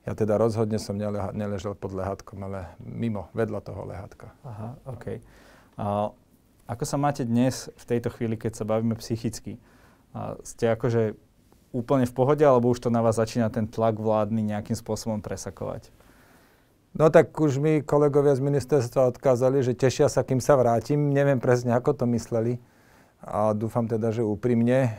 Ja 0.09 0.17
teda 0.17 0.41
rozhodne 0.41 0.81
som 0.81 0.97
nele, 0.97 1.21
neležel 1.37 1.77
pod 1.77 1.93
lehátkom, 1.93 2.41
ale 2.41 2.73
mimo, 2.81 3.29
vedľa 3.37 3.61
toho 3.61 3.85
lehátka. 3.85 4.33
Aha, 4.41 4.77
OK. 4.89 5.21
A 5.77 6.09
ako 6.65 6.85
sa 6.89 6.97
máte 6.97 7.29
dnes 7.29 7.69
v 7.77 7.85
tejto 7.85 8.09
chvíli, 8.17 8.41
keď 8.41 8.57
sa 8.57 8.65
bavíme 8.65 8.97
psychicky? 8.97 9.61
A 10.17 10.41
ste 10.41 10.73
akože 10.73 11.21
úplne 11.69 12.09
v 12.09 12.17
pohode, 12.17 12.41
alebo 12.41 12.73
už 12.73 12.81
to 12.81 12.89
na 12.89 13.05
vás 13.05 13.21
začína 13.21 13.53
ten 13.53 13.69
tlak 13.69 14.01
vládny 14.01 14.57
nejakým 14.57 14.77
spôsobom 14.77 15.21
presakovať? 15.21 15.93
No 16.95 17.11
tak 17.11 17.35
už 17.35 17.59
mi 17.59 17.83
kolegovia 17.83 18.39
z 18.39 18.47
ministerstva 18.47 19.11
odkázali, 19.11 19.67
že 19.67 19.75
tešia 19.75 20.07
sa, 20.07 20.23
kým 20.23 20.39
sa 20.39 20.55
vrátim. 20.55 21.11
Neviem 21.11 21.43
presne, 21.43 21.75
ako 21.75 21.91
to 21.91 22.07
mysleli. 22.15 22.63
A 23.19 23.51
dúfam 23.51 23.91
teda, 23.91 24.15
že 24.15 24.23
úprimne. 24.23 24.95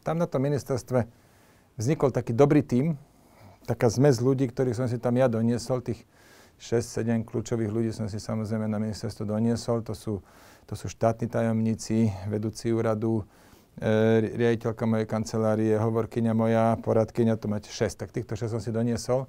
Tam 0.00 0.16
na 0.16 0.24
tom 0.24 0.40
ministerstve 0.40 1.04
vznikol 1.76 2.16
taký 2.16 2.32
dobrý 2.32 2.64
tím, 2.64 2.96
taká 3.68 3.92
zmes 3.92 4.24
ľudí, 4.24 4.48
ktorých 4.48 4.72
som 4.72 4.88
si 4.88 4.96
tam 4.96 5.20
ja 5.20 5.28
doniesol, 5.28 5.84
tých 5.84 6.00
6-7 6.56 7.28
kľúčových 7.28 7.68
ľudí 7.68 7.92
som 7.92 8.08
si 8.08 8.16
samozrejme 8.16 8.64
na 8.64 8.80
ministerstvo 8.80 9.28
doniesol. 9.28 9.84
To 9.84 9.92
sú, 9.92 10.24
to 10.64 10.72
sú 10.72 10.88
štátni 10.88 11.28
tajomníci, 11.28 12.08
vedúci 12.32 12.72
úradu, 12.72 13.20
e, 13.76 14.32
riaditeľka 14.32 14.88
mojej 14.88 15.04
kancelárie, 15.04 15.76
hovorkyňa 15.76 16.32
moja, 16.32 16.80
poradkyňa, 16.80 17.36
to 17.36 17.52
máte 17.52 17.68
6, 17.68 18.00
tak 18.00 18.16
týchto 18.16 18.32
6 18.32 18.56
som 18.56 18.64
si 18.64 18.72
doniesol. 18.72 19.28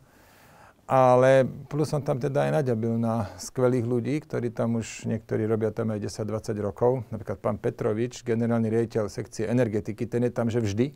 Ale 0.85 1.49
plus 1.65 1.89
som 1.89 1.97
tam 2.05 2.21
teda 2.21 2.45
aj 2.45 2.61
naďabil 2.61 3.01
na 3.01 3.33
skvelých 3.41 3.89
ľudí, 3.89 4.21
ktorí 4.21 4.53
tam 4.53 4.77
už 4.77 5.09
niektorí 5.09 5.49
robia 5.49 5.73
tam 5.73 5.89
aj 5.89 5.97
10-20 5.97 6.61
rokov. 6.61 7.01
Napríklad 7.09 7.41
pán 7.41 7.57
Petrovič, 7.57 8.21
generálny 8.21 8.69
riaditeľ 8.69 9.09
sekcie 9.09 9.49
energetiky, 9.49 10.05
ten 10.05 10.29
je 10.29 10.31
tam 10.33 10.45
že 10.53 10.61
vždy. 10.61 10.93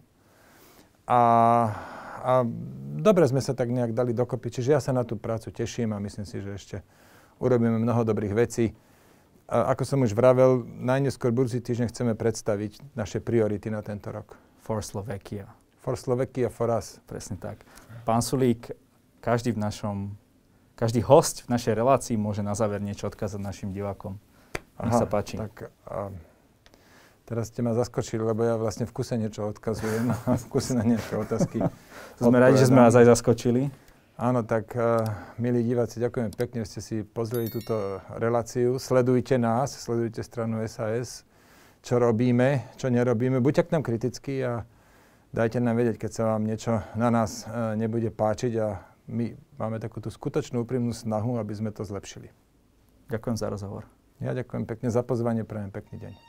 A, 1.10 1.22
a 2.22 2.34
dobre 3.02 3.26
sme 3.26 3.42
sa 3.42 3.58
tak 3.58 3.74
nejak 3.74 3.98
dali 3.98 4.14
dokopy, 4.14 4.54
čiže 4.54 4.78
ja 4.78 4.82
sa 4.82 4.94
na 4.94 5.02
tú 5.02 5.18
prácu 5.18 5.50
teším 5.50 5.98
a 5.98 5.98
myslím 5.98 6.26
si, 6.30 6.38
že 6.38 6.52
ešte 6.54 6.78
urobíme 7.42 7.82
mnoho 7.82 8.06
dobrých 8.06 8.38
vecí. 8.38 8.78
A 9.50 9.74
ako 9.74 9.84
som 9.90 10.06
už 10.06 10.14
vravel, 10.14 10.70
najneskôr 10.70 11.34
budúci 11.34 11.66
týždeň 11.66 11.90
chceme 11.90 12.14
predstaviť 12.14 12.94
naše 12.94 13.18
priority 13.26 13.74
na 13.74 13.82
tento 13.82 14.14
rok. 14.14 14.38
For 14.62 14.86
Slovakia. 14.86 15.50
For 15.82 15.98
Slovakia, 15.98 16.54
for 16.54 16.70
us. 16.70 17.02
Presne 17.10 17.42
tak. 17.42 17.66
Pán 18.06 18.22
Sulík, 18.22 18.70
každý 19.20 19.56
v 19.56 19.60
našom, 19.60 19.98
každý 20.80 21.04
host 21.04 21.48
v 21.48 21.56
našej 21.56 21.74
relácii 21.76 22.16
môže 22.16 22.44
na 22.44 22.56
záver 22.56 22.80
niečo 22.80 23.08
odkázať 23.08 23.40
našim 23.40 23.70
divákom. 23.72 24.18
Nech 24.80 24.96
Aha, 24.96 25.00
sa 25.04 25.08
páči. 25.08 25.36
Tak, 25.36 25.76
a, 25.86 26.08
teraz 27.28 27.52
ste 27.52 27.60
ma 27.60 27.76
zaskočili, 27.76 28.24
lebo 28.24 28.48
ja 28.48 28.56
vlastne 28.56 28.88
v 28.88 28.96
kuse 28.96 29.20
niečo 29.20 29.52
odkazujem 29.52 30.08
a 30.08 30.18
v 30.44 30.46
kuse 30.48 30.72
na 30.72 30.88
nejaké 30.88 31.20
otázky. 31.20 31.60
Sme 32.20 32.40
radi, 32.40 32.60
že 32.60 32.68
sme 32.68 32.84
vás 32.84 32.96
aj 33.00 33.16
zaskočili. 33.16 33.72
Áno, 34.20 34.44
tak 34.44 34.76
uh, 34.76 35.08
milí 35.40 35.64
diváci, 35.64 36.04
ďakujem 36.04 36.36
pekne, 36.36 36.68
že 36.68 36.76
ste 36.76 36.82
si 36.84 36.96
pozreli 37.08 37.48
túto 37.48 38.04
reláciu. 38.20 38.76
Sledujte 38.76 39.40
nás, 39.40 39.72
sledujte 39.72 40.20
stranu 40.28 40.60
SAS, 40.68 41.24
čo 41.80 42.04
robíme, 42.04 42.68
čo 42.76 42.92
nerobíme. 42.92 43.40
Buďte 43.40 43.72
k 43.72 43.80
nám 43.80 43.88
kritickí 43.88 44.44
a 44.44 44.68
dajte 45.32 45.64
nám 45.64 45.80
vedieť, 45.80 46.04
keď 46.04 46.12
sa 46.12 46.24
vám 46.36 46.44
niečo 46.44 46.84
na 47.00 47.08
nás 47.08 47.48
uh, 47.48 47.80
nebude 47.80 48.12
páčiť 48.12 48.54
a 48.60 48.89
my 49.10 49.34
máme 49.58 49.82
takú 49.82 49.98
tú 49.98 50.14
skutočnú 50.14 50.62
úprimnú 50.62 50.94
snahu, 50.94 51.42
aby 51.42 51.54
sme 51.58 51.74
to 51.74 51.82
zlepšili. 51.82 52.30
Ďakujem 53.10 53.38
za 53.42 53.50
rozhovor. 53.50 53.90
Ja 54.22 54.38
ďakujem 54.38 54.70
pekne 54.70 54.94
za 54.94 55.02
pozvanie, 55.02 55.42
prajem 55.42 55.74
pekný 55.74 55.98
deň. 55.98 56.29